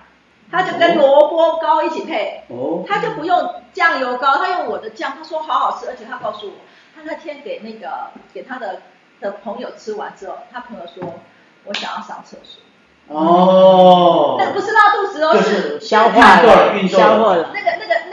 [0.51, 6.53] 他就跟萝卜糕一起配，哦，他就不用酱油膏，他用我的酱，他说好好吃，而且他告诉我，
[6.95, 8.83] 他那天给那个给他的
[9.19, 11.15] 的朋友吃完之后，他朋友说，
[11.63, 12.61] 我想要上厕所，
[13.07, 17.49] 哦，那不是拉肚子哦，是消化了，消化了。
[17.51, 18.04] 那个、那个、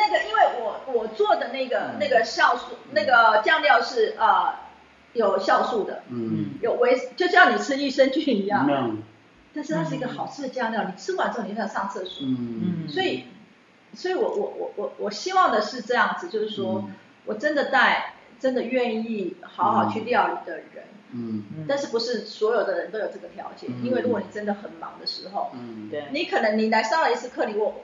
[1.22, 4.54] 做的那个、嗯那个酵素，那个酱料是呃
[5.12, 9.02] 有酵素的，嗯，有维，就像你吃益生菌一样，嗯。
[9.54, 12.88] 但是它是一个好吃的酱料，你吃完之后你就想上厕所，嗯。
[12.88, 13.24] 所以，
[13.94, 16.94] 所以我我我我我希望的是这样子，就是说、嗯
[17.24, 21.66] 我真的带真的愿意好好去料理的人，嗯嗯。
[21.68, 23.86] 但是不是所有的人都有这个条件，嗯。
[23.86, 27.82] 因为如果你真的很忙的时候，嗯，对，你可能你来上了一次课，你我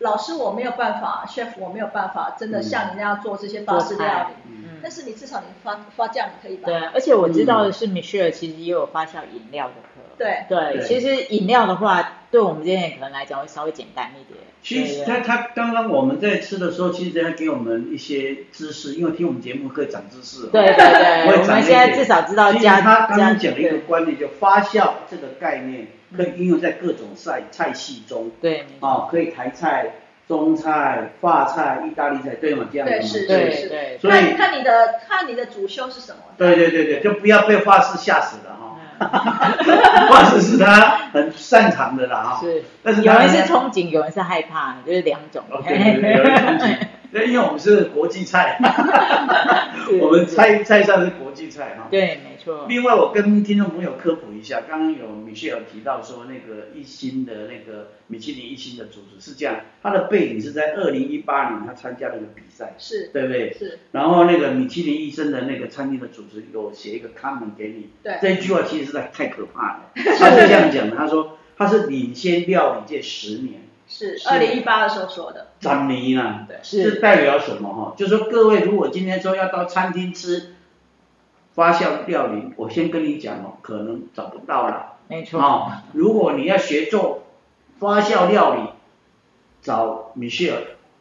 [0.00, 4.34] 老师我没有办法，chef 我没有办法，真的嗯像你那样做这些法式料理。
[4.46, 6.66] 嗯嗯但是你至少你发发酵你可以吧？
[6.66, 9.95] 对，而且我知道的是，Michelle 其实也有发酵饮料的课。
[10.18, 10.44] 对。
[10.48, 14.40] 对，其实饮料的话，对我们这些人可能来讲会稍微简单一点。
[14.62, 20.48] 其实他他刚刚我们在吃的时候，其实他给我们一些知识，因为听我们节目可以长知识。
[20.48, 25.86] 对对对，我们现在至少知道其实加他刚刚讲了一个观念，就发酵这个概念
[26.16, 28.32] 可以应用在各种菜菜系中。
[28.40, 28.88] 对，没错。
[28.88, 29.92] 啊，可以台菜、
[30.26, 32.68] 中菜、法菜、意大利菜，对吗？
[32.72, 33.98] 这样子对吗是是是，对对。
[34.00, 36.22] 所以看看你的看你的主修是什么。
[36.36, 38.55] 对对对对，就不要被法式吓死了
[40.08, 42.40] 化石是他很擅长的啦哈。
[42.40, 45.42] 是，但是有人是憧憬，有人是害怕，就是两种。
[45.50, 46.76] 哦，对对对，有人憧憬。
[47.12, 48.58] 对，因为我们是国际菜，
[49.86, 51.86] 是我们菜菜上是国际菜哈。
[51.90, 52.66] 对，没错。
[52.68, 63.52] 另外，我跟听众朋友科普一下，刚刚有米歇尔提到说，那个一星的那个米其林一星的主厨是这样，他的背景是在二零一八年他参加了一个比赛，是对不对？
[63.52, 69.90] 是，然后那个米其林医生的那个餐厅的主持有写一个 comment 给你，对这一句话其实是在太可怕了。
[70.18, 77.94] 他是这样讲的，他说他是领先料理界十年，是是二零一八的时候说的，展迷呢，对这是，代表什么哈？
[77.96, 80.54] 就是说各位如果今天说要到餐厅吃
[81.56, 84.92] 发酵料理，我先跟你讲哦，可能找不到了。
[85.08, 85.40] 没错。
[85.40, 87.24] 哦，如果你要学做
[87.80, 88.60] 发酵料理，
[89.62, 90.58] 找米歇尔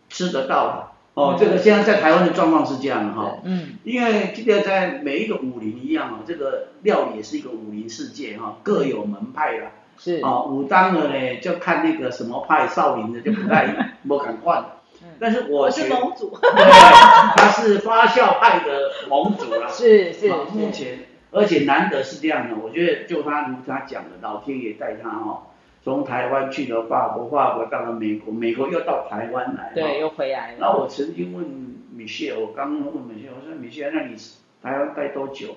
[0.10, 0.88] 吃得到的。
[1.14, 9.72] 哦，嗯这个现在在台湾的状况是这样的哈、嗯，因为这个在每一个武林一样哦，这个料理也是一个武林世界哈、各有门派啦。
[9.98, 10.22] 是。
[10.24, 14.75] 哦，武当的呢就看那个什么派，少林的就不太不敢换嗯。
[15.20, 16.64] 但是我是盟主，对，
[17.36, 19.68] 他是发酵派的盟主啦。
[19.70, 20.70] 是是啊目。
[20.72, 21.00] 前，
[21.32, 25.44] 而且难得是这样的，我觉得就他如他讲的，老天爷带他哦、
[25.84, 29.72] 从台湾去了法国，法国到了美国，美国又到台湾来。
[29.74, 30.00] 对，。
[30.00, 30.78] 又回来那了。
[30.80, 31.46] 我曾经问
[31.94, 34.16] 米歇尔，我刚刚问米歇尔，我说米歇尔，那你
[34.62, 35.56] 台湾待多久？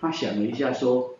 [0.00, 1.14] 他想了一下说，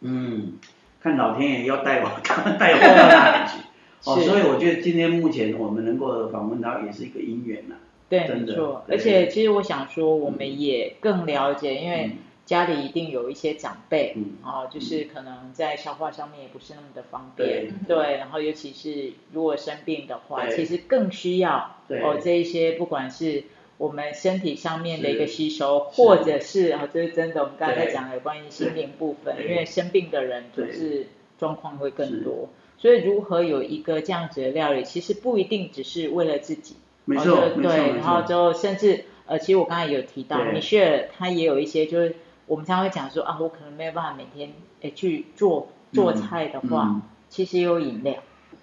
[0.00, 0.54] 嗯，
[1.00, 3.58] 看老天爷要带我，看 带我到哪里去。
[4.04, 7.76] 哦，所以我觉得今天目前我们能够访问他，也是一个因缘呐、
[8.08, 8.84] 对，没错。
[8.88, 12.18] 而且其实我想说，我们也更了解，因为嗯。
[12.44, 14.32] 家里一定有一些长辈，嗯。
[14.44, 17.96] 哦，就是可能在消化上面也不是那么的方便，对。
[17.96, 18.16] 对。
[18.16, 23.44] 然后尤其是如果生病的话，其实更需要哦这一些不管是。
[23.78, 27.42] 我们身体上面的一个吸收，或者是啊，这是真的。
[27.42, 32.48] 我们刚才在讲有关于心灵部分，因为生病的人就是状况会更多，
[32.82, 36.74] 所以如何有一个这样子的料理，其实不一定只是为了自己，
[37.04, 38.26] 没错，哦对然后错。
[38.26, 40.52] 之后甚至呃，其实我刚才有提到，对。
[40.52, 42.16] 米歇尔他也有一些，就是
[42.46, 48.14] 我们常常会讲说啊，我可能没有办法每天诶去做做菜的话，嗯其实也有饮料，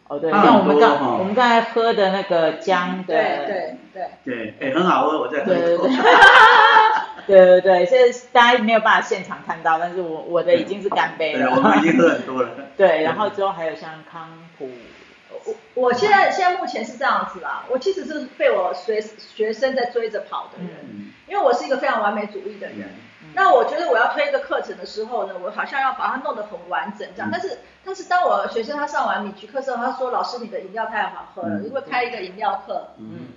[0.10, 3.78] 哦对，像我们刚、我们刚才喝的那个姜的，对对
[4.26, 5.88] 对，对，哎，很好喝，我再喝一口
[7.36, 7.86] 对对。
[7.86, 12.50] 对现在，大家没有办法现场看到，但是我我的已经是干杯对，了，我们已经喝很多了。
[12.76, 14.70] 对，然后之后还有像康普，
[15.46, 22.90] 我我现在现在目前是这样子啦，我其实是被我学学生在追着跑的人，嗯因为我是一个非常完美主义的人。
[23.36, 27.30] 那我觉得我要推一个课程的时候呢，我好像要把它弄得很完整这样。
[27.30, 32.88] 嗯但是但是当我学生他上完米曲课之后，他说老师你的饮料太好喝了，嗯因为开一个饮料课。
[32.98, 33.28] 嗯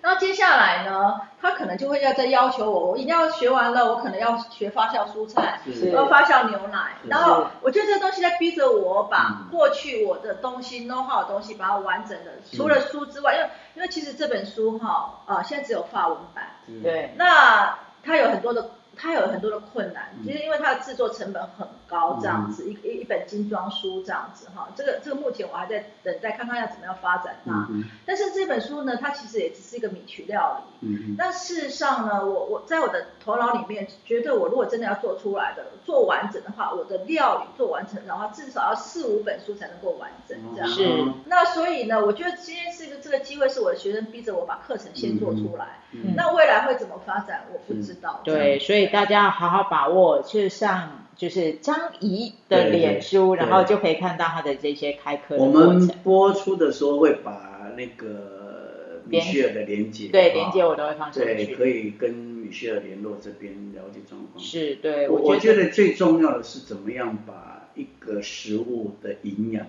[0.00, 5.90] 然后接下来呢，他可能就会要再要求我，我一定要学完了，我可能要学发酵蔬菜，是。
[5.90, 6.96] 要发酵牛奶。
[7.08, 27.68] 然后我觉得这个东西在逼着我把嗯过去我的东西 know how 的东西，把它完整的，除了书之外，因为因为其实这本书哈啊、现在只有法文版，嗯，对，那它有很多的，它有很多的困难，嗯其实因为它的制作成本很高，这样子、一一一本精装书这样子哈，这个这个目前我还在等待看看要怎么样发展它。
[27.70, 30.88] 嗯但是这本书呢，它其实也只是一个米曲料理。
[30.88, 40.68] 嗯但事实上呢，我我在我的头脑里面觉得，我如果真的要做出来的，做完整的话，我的料理做完整的话，至少要四五本书才能够完整这样。
[40.68, 45.78] 是那所以呢，我觉得今天是一个这个机会，是我的学生逼着我把课程先做出来。
[45.92, 48.20] 嗯那未来会怎么发展，我不知道。
[48.22, 55.46] 对，所以大家要好好把握，去上就是张怡的脸书，然后就可以看到他的这些开课我。
[55.46, 61.66] 们播出的时候会把那个米歇尔的连接，对，啊连接我都会放上去对，可。
[61.66, 64.42] 以跟米歇尔联络这边了解状况。
[64.42, 69.66] 是，对，我我觉觉得最重要的是怎么样把一个食物的营养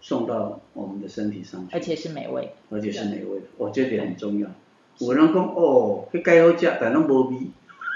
[0.00, 2.50] 送到我们的身体上去，而且是美味。
[2.70, 4.48] 而且是美味的，我觉得点很重要。
[4.98, 7.36] 有人讲哦，迄该好食，但拢无味。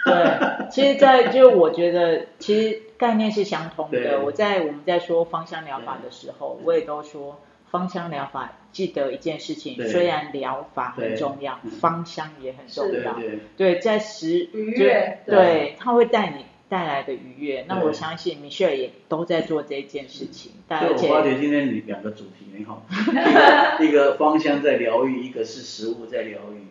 [0.05, 4.21] 对，其实在，就我觉得，其实概念是相通的。
[4.23, 7.41] 我在我们在说芳香疗法的时候，我也都说
[7.71, 13.15] 芳香疗法，记得一件事情，虽然疗法很重要嗯，芳香也很重要。
[13.15, 17.65] 对对，对，在食愉悦对，它会带你带来的愉悦。
[17.67, 22.85] 那我相信米歇尔也都在做这件事情，但所以我发觉今天你两个主题很好，
[23.81, 26.67] 一个一个芳香在疗愈，一个是食物在疗愈。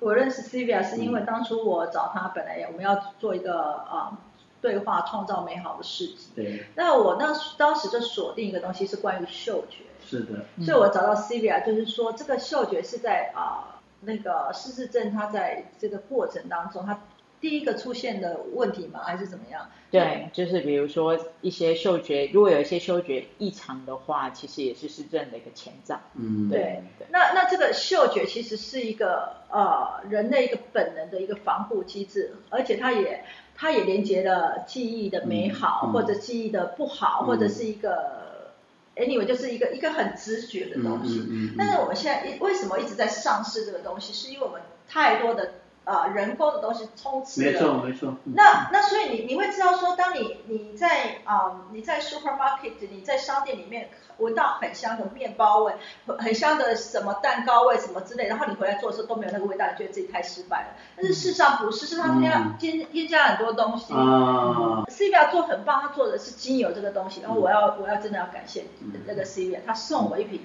[0.00, 4.18] 我认识 Sylvia 是因为当初我找他，本来我们要做一个啊、
[4.60, 6.30] 对话，创造美好的事迹。
[6.34, 16.98] 对，那我那当时就锁定一个东西是关于嗅觉，是的，嗯所以我找到 Sylvia，就是说这个嗅觉是在啊、那个失智症，他在这个过程当中，它
[17.40, 19.00] 第一个出现的问题吗？
[19.04, 19.66] 还是怎么样？
[19.90, 25.98] 对，就是比如说一些嗅觉，如果有一些嗅觉异常的话，其实也是失智的一个前兆。
[26.14, 33.24] 嗯，对，那那这个嗅觉其实是一个呃人类一个本能的一个防护机制，而且它也
[33.56, 38.52] 它也连接了记忆的美好，嗯嗯或者记忆的不好，嗯或者是一个
[38.94, 41.18] anyway 就是一个一个很直觉的东西。
[41.18, 45.54] 嗯嗯嗯但是我们现在一为什么一直在上市这个东西，是因为我们太多的
[45.84, 47.54] 呃人工的东西充斥没。
[47.54, 48.16] 错没错。
[48.24, 55.74] 嗯那那所以你你会知道说，当你你在啊、你在 supermarket 你在商店里面闻到很香的面包味，
[56.06, 60.68] 很很香的什么蛋糕味什么之类，然后你回来做的时候都没有那个味道，你觉得自己太失败了。
[60.96, 63.92] 但是事实上不是，是他添加添添加很多东西。
[63.94, 68.64] 啊，Sylvia 做很棒，他做的是精油这个东西，然后我嗯要我要真的要感谢
[69.06, 70.42] 那个 Sylvia，他送我一瓶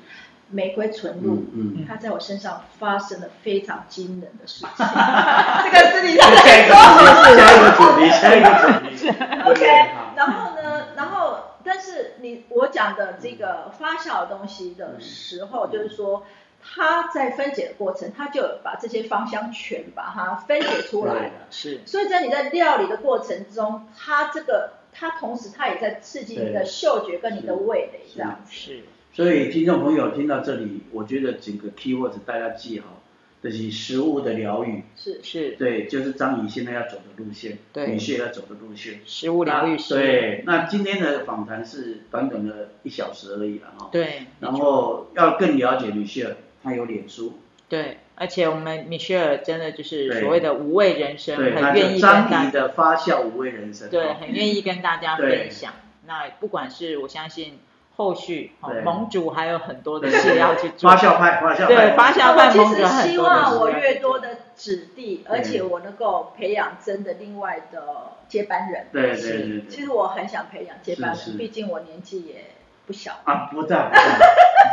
[0.50, 1.36] 玫瑰纯露。
[1.54, 1.86] 嗯嗯。
[1.88, 7.36] 它在我身上发生了非常惊人的事情， 这个是你在下一个说。
[7.36, 9.10] 下一个主题，下一个主题。
[9.46, 16.26] OK，然后呢，然后但是你我讲的这个发酵的东西的时候，就是说
[16.64, 21.32] 它在分解的过程，它就把这些芳香全把它分解出来了。
[21.52, 28.52] 是所以在你在料理的过程中，它这个它同时它也在刺激你的嗅觉跟你的味蕾这样子。
[28.52, 28.84] 是，
[29.16, 33.01] 所以听众朋友听到这里，我觉得整个 keywords 大家记好，
[33.41, 38.99] 就是食物的疗愈，是是对，就是张怡现在要走的路线，对女婿要走的路线。
[39.05, 39.95] 食物疗愈师。
[39.95, 43.88] 对，那今天的访谈是短短的一小时而已了哈。。
[43.89, 47.39] 对，然后要更了解女婿，他有脸书，
[47.70, 53.89] 对，而且我们米歇尔真的就是所谓的无畏人生，很愿意跟大张怡的发酵无畏人生。
[53.89, 55.72] 对，哦很愿意跟大家分享。
[56.05, 57.59] 那不管是我相信
[57.98, 60.89] 后续哦对，盟主还有很多的事要去做。
[60.89, 61.66] 发酵派，发酵派。
[61.68, 67.82] 对发酵派其实盟主有很希多的事望我要去做越多的子弟，而且我能够培养真的另外的
[68.28, 68.88] 接班人。
[68.91, 69.66] 对对对对。
[69.70, 72.46] 其实我很想培养接班是是人，毕竟我年纪也
[72.86, 73.14] 不小。
[73.24, 74.30] 啊，不在，不在，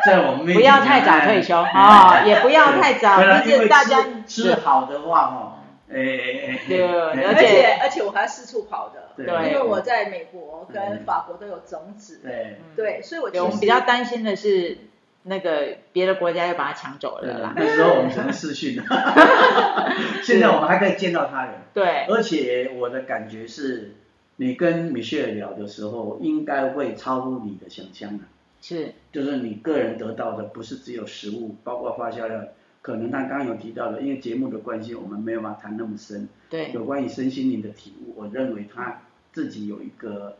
[0.06, 5.51] 在我们面前不要太早退休啊， 也不要太早，对啦毕竟大家吃吃好的话哈，
[5.92, 9.26] 诶，对诶而而且且而且我还四处跑的，对。
[9.50, 12.20] 因为我在美国跟嗯法国都有种子。
[12.22, 12.56] 对。
[12.76, 14.78] 对，所以我其对，实我们比较担心的是
[15.24, 17.54] 那个别的国家又把它抢走了啦。
[17.56, 18.80] 那时候 我们只能视讯，
[20.22, 23.92] 现在我们还可以见到他人，对，而且我的感觉是，
[24.36, 28.24] 你跟米歇尔聊的时候，应该会超乎你的想象的，
[28.60, 32.40] 是，就是你个人得到的不是只有食物，包括发酵料，
[32.82, 39.02] 可能他刚刚有提到的，因为节目的关系，我们没有办法谈那么深，对，有关于身心灵的体悟，我认为他
[39.32, 40.36] 自己有一个，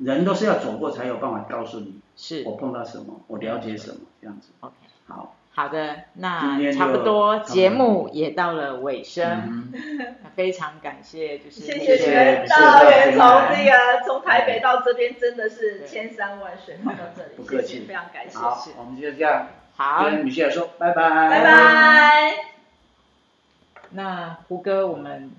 [0.00, 2.42] 人都是要走过才有办法告诉你，是。
[2.44, 4.48] 我碰到什么，我了解什么，这样子。
[4.60, 4.74] ，OK。
[5.06, 9.72] 好，好的，今那天差不多节目也到了尾声，嗯，
[10.34, 12.10] 非常感谢，就是谢谢谢谢。
[12.10, 13.56] 袁谢大元从大家。
[13.56, 17.74] 这个从台北到这边真的是千山万水跑到这里，不客气。
[17.74, 19.46] 谢谢非常感谢，好，我们就这样
[19.76, 21.44] 好，跟米歇尔说拜拜，拜。
[21.44, 22.34] 拜。
[23.90, 25.30] 那胡歌我们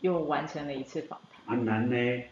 [0.00, 1.56] 又完成了一次访谈。
[1.56, 2.22] 很难呢，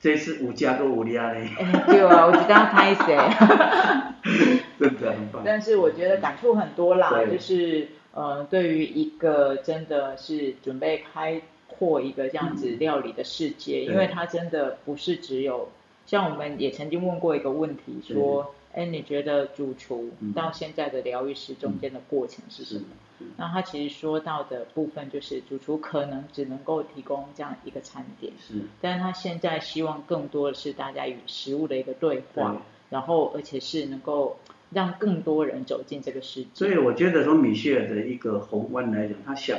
[0.00, 3.16] 这次五加都五加呢，哎，对啊，我知道拍谁，
[4.78, 5.42] 真的很棒。
[5.44, 15.70] 但是我觉得感触很多啦，就是呃，对于一个真的是准备开阔一个这样子料理的世界，对因为它真的不是只有，
[16.06, 22.84] 像我们也曾经问过一个问题，说，哎，你觉得主厨嗯到现在的疗愈师中间的过程是什么？
[23.18, 32.58] 是那他其实说到的部分就是，主厨可能只能够提供这样一个餐点，是，但是他现在希望更多的是大家与食物的一个对话，对
[32.88, 34.38] 然后而且是能够
[34.70, 36.48] 让更多人走进这个世界。
[36.54, 39.58] 所以我觉得从米歇尔的一个宏观来讲，他想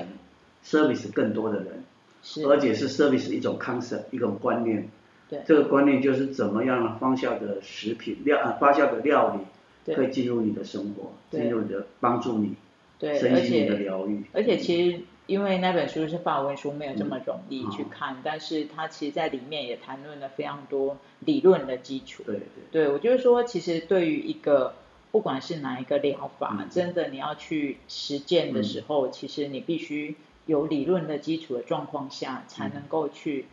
[0.66, 1.84] service 更多的人，
[2.24, 4.88] 是，而且是 service 一种 concept 一种观念。
[5.32, 5.40] 对。
[5.44, 12.54] 这个观念就是怎么样让发酵的食品料啊发酵的料理可以进入你的生活，进入你的帮助你
[13.00, 14.24] 对，而身心的且疗愈。
[14.34, 22.22] 而且其实因为那本书是法文书，没有这么容易嗯去看，但是它其实在里面也谈论了非常多理论的基础。
[22.26, 22.46] 对对。
[22.72, 24.74] 对我就是说，其实对于一个
[25.12, 26.68] 不管是哪一个疗法，嗯。
[26.70, 30.16] 真的你要去实践的时候，其实你必须
[30.46, 33.46] 有理论的基础的状况下，才能够去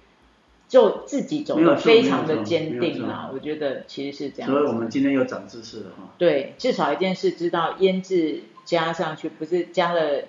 [0.69, 3.31] 就自己走非常的坚定啊。
[3.33, 4.51] 我觉得其实是这样。
[4.51, 6.15] 所以我们今天又长知识了哈。
[6.19, 10.25] 对，至少一件事知道腌制加上去，不是加了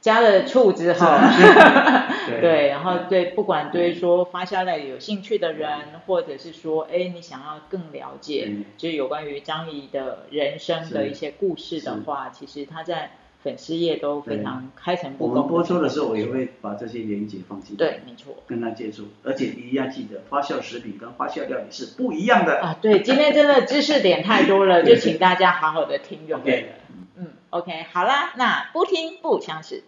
[0.00, 1.06] 加了醋之后，
[2.26, 5.68] 对 对，然后对，不管对说发酵类有兴趣的人，
[6.06, 13.12] 或者是说，哎，你想要更了解嗯，就是有关于张仪的人生的一些故事的话，其实他在
[13.42, 15.40] 粉丝页都非常开诚布我公。
[15.40, 18.34] 们播出的时候，我也会把这些连接放进来，对，没错。
[18.46, 22.60] 跟他接触，而且一定要记得，发酵食品跟发酵料理是不一样的。
[22.60, 26.74] 啊，对，今天真的知识点太多了， 就请大家好好的听就对了 OK。
[27.16, 29.84] 嗯，OK，好啦，那不听不相识，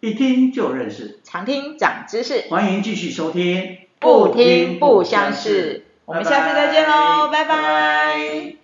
[0.00, 5.86] 一听就认识，常听长知识，欢迎继续收听，不听不相识。
[6.04, 8.61] 我们下次再见喽，拜拜拜。